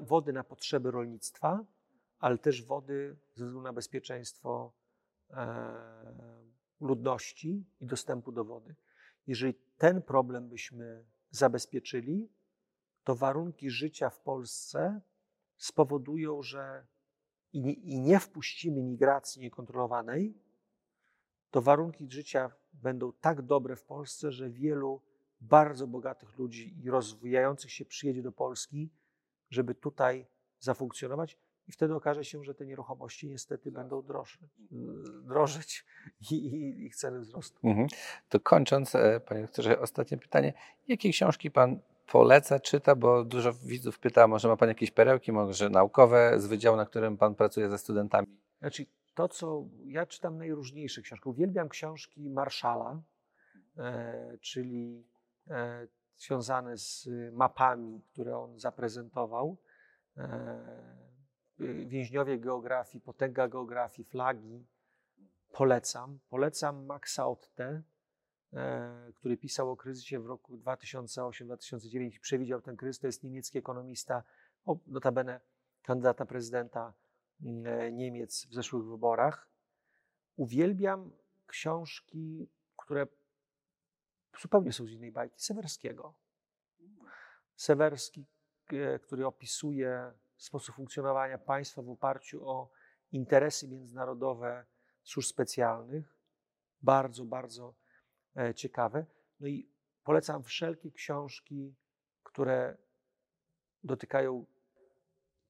wody 0.00 0.32
na 0.32 0.44
potrzeby 0.44 0.90
rolnictwa, 0.90 1.64
ale 2.18 2.38
też 2.38 2.62
wody 2.62 3.16
ze 3.28 3.34
względu 3.34 3.62
na 3.62 3.72
bezpieczeństwo 3.72 4.72
e, 5.30 6.12
ludności 6.80 7.64
i 7.80 7.86
dostępu 7.86 8.32
do 8.32 8.44
wody. 8.44 8.74
Jeżeli 9.26 9.54
ten 9.78 10.02
problem 10.02 10.48
byśmy 10.48 11.04
zabezpieczyli, 11.30 12.28
to 13.04 13.14
warunki 13.14 13.70
życia 13.70 14.10
w 14.10 14.20
Polsce 14.20 15.00
spowodują, 15.56 16.42
że 16.42 16.86
i 17.52 17.60
nie, 17.60 17.72
i 17.72 18.00
nie 18.00 18.20
wpuścimy 18.20 18.82
migracji 18.82 19.42
niekontrolowanej, 19.42 20.34
to 21.50 21.62
warunki 21.62 22.10
życia 22.10 22.50
będą 22.72 23.12
tak 23.20 23.42
dobre 23.42 23.76
w 23.76 23.84
Polsce, 23.84 24.32
że 24.32 24.50
wielu 24.50 25.00
bardzo 25.40 25.86
bogatych 25.86 26.38
ludzi 26.38 26.74
i 26.84 26.90
rozwijających 26.90 27.72
się 27.72 27.84
przyjedzie 27.84 28.22
do 28.22 28.32
Polski, 28.32 28.90
żeby 29.50 29.74
tutaj 29.74 30.26
zafunkcjonować. 30.60 31.38
I 31.68 31.72
wtedy 31.72 31.94
okaże 31.94 32.24
się, 32.24 32.44
że 32.44 32.54
te 32.54 32.66
nieruchomości 32.66 33.28
niestety 33.28 33.72
będą 33.72 34.02
droższe, 34.02 34.38
drożyć 35.24 35.84
i, 36.30 36.34
i 36.34 36.84
ich 36.84 36.96
ceny 36.96 37.20
wzrosną. 37.20 37.70
Mhm. 37.70 37.88
To 38.28 38.40
kończąc, 38.40 38.94
e, 38.94 39.20
panie 39.20 39.42
doktorze, 39.42 39.80
ostatnie 39.80 40.18
pytanie. 40.18 40.52
Jakie 40.88 41.10
książki 41.10 41.50
pan 41.50 41.78
poleca, 42.06 42.60
czyta, 42.60 42.94
bo 42.94 43.24
dużo 43.24 43.52
widzów 43.52 43.98
pyta, 43.98 44.26
może 44.26 44.48
ma 44.48 44.56
Pan 44.56 44.68
jakieś 44.68 44.90
perełki, 44.90 45.32
może 45.32 45.70
naukowe 45.70 46.40
z 46.40 46.46
wydziału, 46.46 46.76
na 46.76 46.86
którym 46.86 47.16
Pan 47.16 47.34
pracuje 47.34 47.70
ze 47.70 47.78
studentami? 47.78 48.26
Znaczy, 48.60 48.86
to 49.14 49.28
co, 49.28 49.64
ja 49.84 50.06
czytam 50.06 50.38
najróżniejsze 50.38 51.02
książki. 51.02 51.28
Uwielbiam 51.28 51.68
książki 51.68 52.30
Marszala, 52.30 53.02
e, 53.76 54.38
czyli 54.40 55.04
e, 55.50 55.86
związane 56.16 56.78
z 56.78 57.08
mapami, 57.32 58.02
które 58.12 58.38
on 58.38 58.58
zaprezentował. 58.58 59.56
E, 60.16 60.82
więźniowie 61.86 62.38
geografii, 62.38 63.02
potęga 63.04 63.48
geografii, 63.48 64.08
flagi. 64.08 64.66
Polecam. 65.52 66.18
Polecam 66.30 66.86
Maxa 66.86 67.26
Otte, 67.26 67.82
E, 68.52 69.12
który 69.14 69.36
pisał 69.36 69.70
o 69.70 69.76
kryzysie 69.76 70.20
w 70.20 70.26
roku 70.26 70.56
2008-2009 70.58 72.16
i 72.16 72.20
przewidział 72.20 72.60
ten 72.60 72.76
kryzys. 72.76 73.00
To 73.00 73.06
jest 73.06 73.22
niemiecki 73.22 73.58
ekonomista, 73.58 74.22
notabene 74.86 75.40
kandydata 75.82 76.26
prezydenta 76.26 76.80
e, 76.88 76.92
Niemiec 77.92 78.46
w 78.46 78.54
zeszłych 78.54 78.84
wyborach. 78.84 79.48
Uwielbiam 80.36 81.12
książki, 81.46 82.48
które 82.76 83.06
zupełnie 84.40 84.72
są 84.72 84.86
z 84.86 84.90
innej 84.90 85.12
bajki, 85.12 85.40
Sewerskiego. 85.40 86.14
Sewerski, 87.56 88.26
e, 88.72 88.98
który 88.98 89.26
opisuje 89.26 90.12
sposób 90.36 90.74
funkcjonowania 90.74 91.38
państwa 91.38 91.82
w 91.82 91.90
oparciu 91.90 92.48
o 92.48 92.70
interesy 93.12 93.68
międzynarodowe 93.68 94.66
służb 95.02 95.28
specjalnych. 95.28 96.16
Bardzo, 96.82 97.24
bardzo 97.24 97.74
E, 98.36 98.54
ciekawe. 98.54 99.06
No 99.40 99.46
i 99.46 99.68
polecam 100.04 100.42
wszelkie 100.42 100.92
książki, 100.92 101.74
które 102.22 102.76
dotykają 103.84 104.46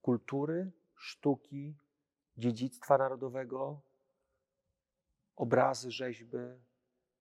kultury, 0.02 0.72
sztuki, 1.02 1.76
dziedzictwa 2.36 2.98
narodowego, 2.98 3.80
obrazy, 5.36 5.90
rzeźby, 5.90 6.36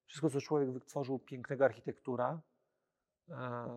wszystko, 0.06 0.30
co 0.30 0.41
człowiek 0.41 0.72
wytworzył, 0.72 1.20
pięknego 1.20 1.65
architektura. 1.65 2.41
E, 3.30 3.67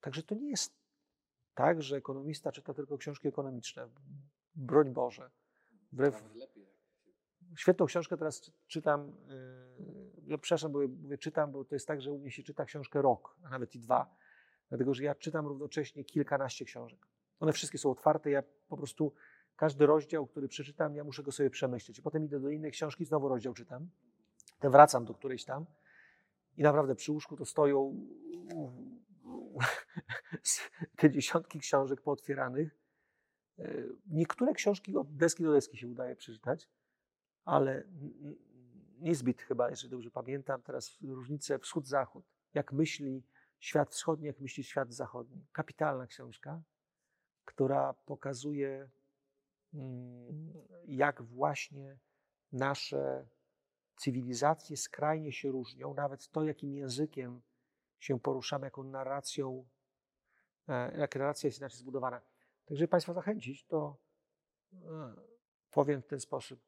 także 0.00 0.22
to 0.22 0.34
nie 0.34 0.50
jest 0.50 0.78
tak, 1.54 1.82
że 1.82 1.96
ekonomista 1.96 2.52
czyta 2.52 2.74
tylko 2.74 2.98
książki 2.98 3.28
ekonomiczne. 3.28 3.88
Broń 4.54 4.92
Boże. 4.92 5.30
Wbrew, 5.92 6.24
świetną 7.56 7.86
książkę 7.86 8.16
teraz 8.16 8.50
czytam. 8.66 9.12
Yy, 9.28 10.22
ja 10.26 10.38
przepraszam, 10.38 10.72
bo 10.72 10.78
mówię 10.88 11.18
czytam, 11.18 11.52
bo 11.52 11.64
to 11.64 11.74
jest 11.74 11.86
tak, 11.86 12.00
że 12.00 12.12
u 12.12 12.18
mnie 12.18 12.30
się 12.30 12.42
czyta 12.42 12.64
książkę 12.64 13.02
rok, 13.02 13.36
a 13.42 13.48
nawet 13.48 13.74
i 13.74 13.80
dwa. 13.80 14.16
Dlatego, 14.68 14.94
że 14.94 15.04
ja 15.04 15.14
czytam 15.14 15.46
równocześnie 15.46 16.04
kilkanaście 16.04 16.64
książek. 16.64 17.06
One 17.40 17.52
wszystkie 17.52 17.78
są 17.78 17.90
otwarte. 17.90 18.30
Ja 18.30 18.42
po 18.68 18.76
prostu 18.76 19.12
każdy 19.56 19.86
rozdział, 19.86 20.26
który 20.26 20.48
przeczytam, 20.48 20.96
ja 20.96 21.04
muszę 21.04 21.22
go 21.22 21.32
sobie 21.32 21.50
przemyśleć. 21.50 22.00
Potem 22.00 22.24
idę 22.24 22.40
do 22.40 22.50
innej 22.50 22.70
książki, 22.70 23.04
znowu 23.04 23.28
rozdział 23.28 23.54
czytam. 23.54 23.88
Potem 24.54 24.72
wracam 24.72 25.04
do 25.04 25.14
którejś 25.14 25.44
tam. 25.44 25.66
I 26.56 26.62
naprawdę 26.62 26.94
przy 26.94 27.12
łóżku 27.12 27.36
to 27.36 27.44
stoją 27.44 28.06
te 30.96 31.10
dziesiątki 31.10 31.58
książek 31.58 32.00
pootwieranych. 32.00 32.78
Yy, 33.58 33.96
niektóre 34.06 34.52
książki 34.52 34.96
od 34.96 35.16
deski 35.16 35.42
do 35.42 35.52
deski 35.52 35.76
się 35.76 35.88
udaje 35.88 36.16
przeczytać 36.16 36.68
ale 37.48 37.84
niezbyt 38.98 39.42
chyba, 39.42 39.70
jeżeli 39.70 39.90
dobrze 39.90 40.10
pamiętam, 40.10 40.62
teraz 40.62 40.98
różnice 41.02 41.58
wschód-zachód. 41.58 42.24
Jak 42.54 42.72
myśli 42.72 43.22
świat 43.58 43.90
wschodni, 43.90 44.26
jak 44.26 44.40
myśli 44.40 44.64
świat 44.64 44.92
zachodni. 44.92 45.46
Kapitalna 45.52 46.06
książka, 46.06 46.62
która 47.48 47.94
pokazuje, 47.94 48.90
mm, 49.74 50.52
jak 50.86 51.22
właśnie 51.22 51.98
nasze 52.52 53.28
cywilizacje 53.96 54.76
skrajnie 54.76 55.32
się 55.32 55.50
różnią, 55.50 55.94
nawet 55.94 56.28
to, 56.28 56.44
jakim 56.44 56.74
językiem 56.74 57.42
się 57.98 58.20
poruszamy, 58.20 58.66
jaką 58.66 58.82
narracją, 58.82 59.66
e, 60.68 60.98
jak 60.98 61.16
narracja 61.16 61.46
jest 61.46 61.58
inaczej 61.58 61.78
zbudowana. 61.78 62.20
Także 62.66 62.88
Państwa 62.88 63.12
zachęcić, 63.12 63.66
to 63.66 63.96
e, 64.72 65.14
powiem 65.70 66.02
w 66.02 66.06
ten 66.06 66.20
sposób 66.20 66.60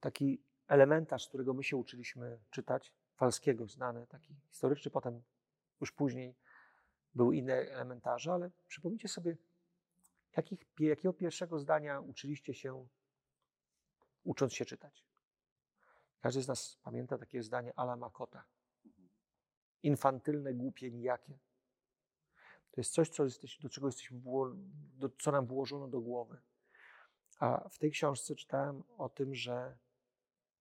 taki 0.00 0.42
elementarz, 0.68 1.28
którego 1.28 1.54
my 1.54 1.64
się 1.64 1.76
uczyliśmy 1.76 2.38
czytać, 2.50 2.94
Falskiego 3.14 3.66
znany, 3.66 4.06
taki 4.06 4.34
historyczny, 4.48 4.90
potem 4.90 5.22
już 5.80 5.92
później 5.92 6.34
był 7.14 7.32
inne 7.32 7.54
elementarze, 7.54 8.32
ale 8.32 8.50
przypomnijcie 8.68 9.08
sobie, 9.08 9.36
jakiego 10.78 11.12
pierwszego 11.12 11.58
zdania 11.58 12.00
uczyliście 12.00 12.54
się 12.54 12.86
ucząc 14.24 14.52
się 14.52 14.64
czytać. 14.64 15.06
Każdy 16.20 16.42
z 16.42 16.48
nas 16.48 16.78
pamięta 16.82 17.18
takie 17.18 17.42
zdanie 17.42 17.72
Ala 17.76 17.96
Makota. 17.96 18.44
Infantylne, 19.82 20.54
głupie, 20.54 20.90
nijakie. 20.90 21.38
To 22.70 22.80
jest 22.80 22.92
coś, 22.92 23.08
co 23.08 23.24
jesteś, 23.24 23.58
do 23.58 23.68
czego 23.68 23.88
jesteśmy, 23.88 24.20
do, 24.96 25.10
co 25.18 25.32
nam 25.32 25.46
włożono 25.46 25.88
do 25.88 26.00
głowy. 26.00 26.40
A 27.38 27.68
w 27.68 27.78
tej 27.78 27.90
książce 27.90 28.34
czytałem 28.34 28.82
o 28.98 29.08
tym, 29.08 29.34
że 29.34 29.78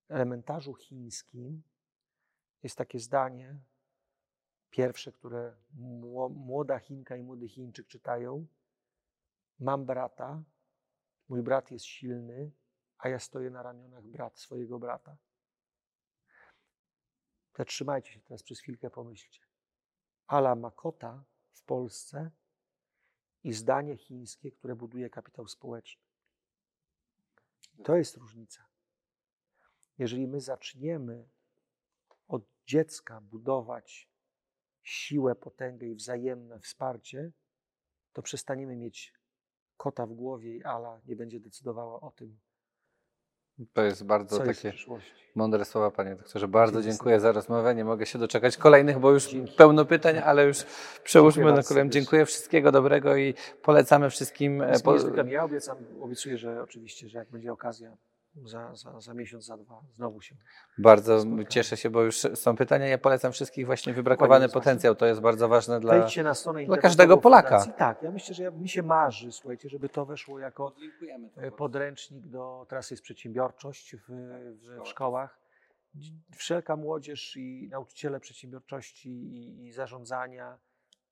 elementarzu 0.10 0.74
chińskim 0.74 1.64
jest 2.64 2.78
takie 2.78 3.00
zdanie, 3.00 3.60
pierwsze, 4.70 5.12
które 5.12 5.56
młoda 6.30 6.80
Chinka 6.80 7.16
i 7.16 7.24
młody 7.24 7.50
Chińczyk 7.50 7.88
czytają. 7.88 8.48
Mam 9.60 9.86
brata, 9.86 10.44
mój 11.30 11.42
brat 11.42 11.72
jest 11.72 11.86
silny, 11.86 12.52
a 12.98 13.10
ja 13.10 13.20
stoję 13.20 13.50
na 13.50 13.64
ramionach 13.64 14.04
brat 14.04 14.40
swojego 14.40 14.80
brata. 14.80 15.18
Zatrzymajcie 17.58 18.14
się 18.14 18.22
teraz 18.22 18.44
przez 18.44 18.60
chwilkę, 18.60 18.90
pomyślcie. 18.90 19.42
Ala 20.28 20.56
Makota 20.56 21.24
w 21.52 21.64
Polsce 21.64 22.32
i 23.44 23.54
zdanie 23.54 23.98
chińskie, 23.98 24.52
które 24.52 24.76
buduje 24.76 25.10
kapitał 25.10 25.48
społeczny. 25.48 26.04
To 27.84 27.96
jest 27.96 28.18
różnica. 28.18 28.68
Jeżeli 29.98 30.28
my 30.28 30.42
zaczniemy 30.42 31.30
od 32.28 32.44
dziecka 32.66 33.22
budować 33.22 34.10
siłę, 34.84 35.36
potęgę 35.36 35.88
i 35.88 35.96
wzajemne 35.96 36.60
wsparcie, 36.60 37.32
to 38.14 38.22
przestaniemy 38.22 38.76
mieć 38.76 39.17
kota 39.78 40.06
w 40.06 40.14
głowie 40.14 40.56
i 40.56 40.64
Ala 40.64 41.00
nie 41.08 41.16
będzie 41.16 41.40
decydowała 41.40 42.02
o 42.02 42.12
tym, 42.12 42.38
To 43.74 43.82
jest 43.82 44.06
bardzo 44.06 44.44
jest 44.44 44.60
takie 44.62 44.70
przyszłości. 44.72 45.12
mądre 45.36 45.66
słowa, 45.66 45.92
panie 45.92 46.16
doktorze. 46.16 46.48
Bardzo 46.48 46.82
Dzięki 46.82 46.90
dziękuję 46.98 47.20
za 47.20 47.32
rozmowę. 47.32 47.76
Nie 47.76 47.86
mogę 47.86 48.06
się 48.06 48.20
doczekać 48.20 48.58
kolejnych, 48.58 49.00
bo 49.00 49.12
już 49.12 49.28
Dzięki. 49.30 49.56
pełno 49.58 49.86
pytań, 49.86 50.18
ale 50.18 50.46
już 50.48 50.64
przełóżmy 51.04 51.40
Dziękuję 51.42 51.56
na 51.56 51.62
serdecznie. 51.64 51.90
Dziękuję 52.02 52.26
wszystkiego 52.26 52.72
dobrego 52.72 53.16
i 53.18 53.34
polecamy 53.64 54.10
wszystkim. 54.10 54.62
e, 54.62 54.70
Jest 54.70 54.84
po-. 54.84 54.96
Ja 55.28 55.44
obiecam, 55.44 55.78
obiecuję, 56.02 56.38
że 56.38 56.62
oczywiście, 56.64 57.10
że 57.10 57.18
jak 57.20 57.30
będzie 57.30 57.52
okazja, 57.54 57.98
za, 58.46 58.76
za, 58.76 59.02
za 59.02 59.14
miesiąc, 59.14 59.46
za 59.46 59.58
dwa, 59.58 59.82
znowu 59.94 60.22
się. 60.22 60.36
Bardzo 60.78 61.20
spotkamy. 61.20 61.46
cieszę 61.46 61.78
się, 61.78 61.90
bo 61.90 62.04
już 62.04 62.18
są 62.18 62.56
pytania. 62.56 62.88
Ja 62.88 62.98
polecam 62.98 63.32
wszystkich 63.32 63.66
właśnie 63.66 63.94
wybrakowany 63.94 64.50
potencjał. 64.50 64.96
To 64.96 65.06
jest 65.06 65.22
bardzo 65.22 65.48
ważne 65.48 65.80
dla. 65.80 65.98
Internetową 65.98 66.82
każdego 66.82 67.18
Polaka. 67.18 67.60
Fundacji. 67.60 67.74
Tak, 67.80 68.04
ja 68.04 68.12
myślę, 68.12 68.36
że 68.36 68.44
ja, 68.44 68.52
mi 68.52 68.70
się 68.70 68.84
marzy, 68.84 69.32
słuchajcie, 69.32 69.70
żeby 69.70 69.90
to 69.90 70.06
weszło 70.06 70.40
jako 70.40 70.76
e, 71.36 71.52
podręcznik 71.52 72.28
do, 72.28 72.66
teraz 72.70 72.92
jest 72.92 73.04
przedsiębiorczość 73.04 73.96
w, 73.96 74.06
w, 74.08 74.84
w 74.84 74.88
szkołach. 74.88 75.40
Wszelka 76.36 76.76
młodzież 76.76 77.38
i 77.38 77.68
nauczyciele 77.72 78.20
przedsiębiorczości 78.20 79.10
i, 79.10 79.66
i 79.66 79.72
zarządzania. 79.72 80.58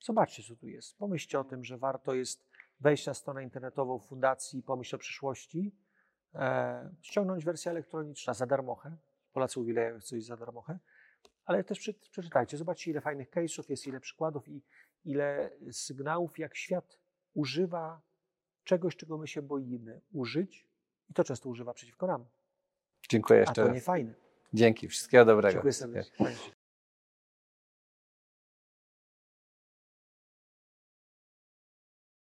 Zobaczcie, 0.01 0.43
co 0.43 0.55
tu 0.55 0.67
jest. 0.67 0.97
Pomyślcie 0.97 1.39
o 1.39 1.43
tym, 1.43 1.63
że 1.63 1.77
warto 1.77 2.13
jest 2.13 2.47
wejść 2.79 3.05
na 3.05 3.13
stronę 3.13 3.43
internetową 3.43 3.99
fundacji, 3.99 4.63
pomyśl 4.63 4.95
o 4.95 4.99
przyszłości, 4.99 5.71
e, 6.35 6.89
ściągnąć 7.01 7.45
wersję 7.45 7.71
elektroniczną 7.71 8.33
za 8.33 8.45
darmochę. 8.45 8.97
Polacy 9.33 9.59
uwielbiają 9.59 10.01
coś 10.01 10.23
za 10.23 10.37
darmochę. 10.37 10.79
Ale 11.45 11.63
też 11.63 11.79
przy, 11.79 11.93
przeczytajcie, 11.93 12.57
zobaczcie, 12.57 12.91
ile 12.91 13.01
fajnych 13.01 13.29
case'ów 13.29 13.69
jest, 13.69 13.87
ile 13.87 13.99
przykładów 13.99 14.47
i 14.47 14.61
ile 15.05 15.51
sygnałów, 15.71 16.39
jak 16.39 16.55
świat 16.55 16.97
używa 17.33 18.01
czegoś, 18.63 18.95
czego 18.95 19.17
my 19.17 19.27
się 19.27 19.41
boimy 19.41 20.01
użyć 20.11 20.67
i 21.09 21.13
to 21.13 21.23
często 21.23 21.49
używa 21.49 21.73
przeciwko 21.73 22.07
nam. 22.07 22.25
Dziękuję 23.09 23.39
A 23.39 23.41
jeszcze 23.41 23.53
to 23.53 23.67
raz. 23.67 23.75
nie 23.75 23.81
fajne. 23.81 24.13
Dzięki. 24.53 24.87
Wszystkiego 24.87 25.25
dobrego. 25.25 25.53
Dziękuję 25.53 25.73
serdecznie. 25.73 26.27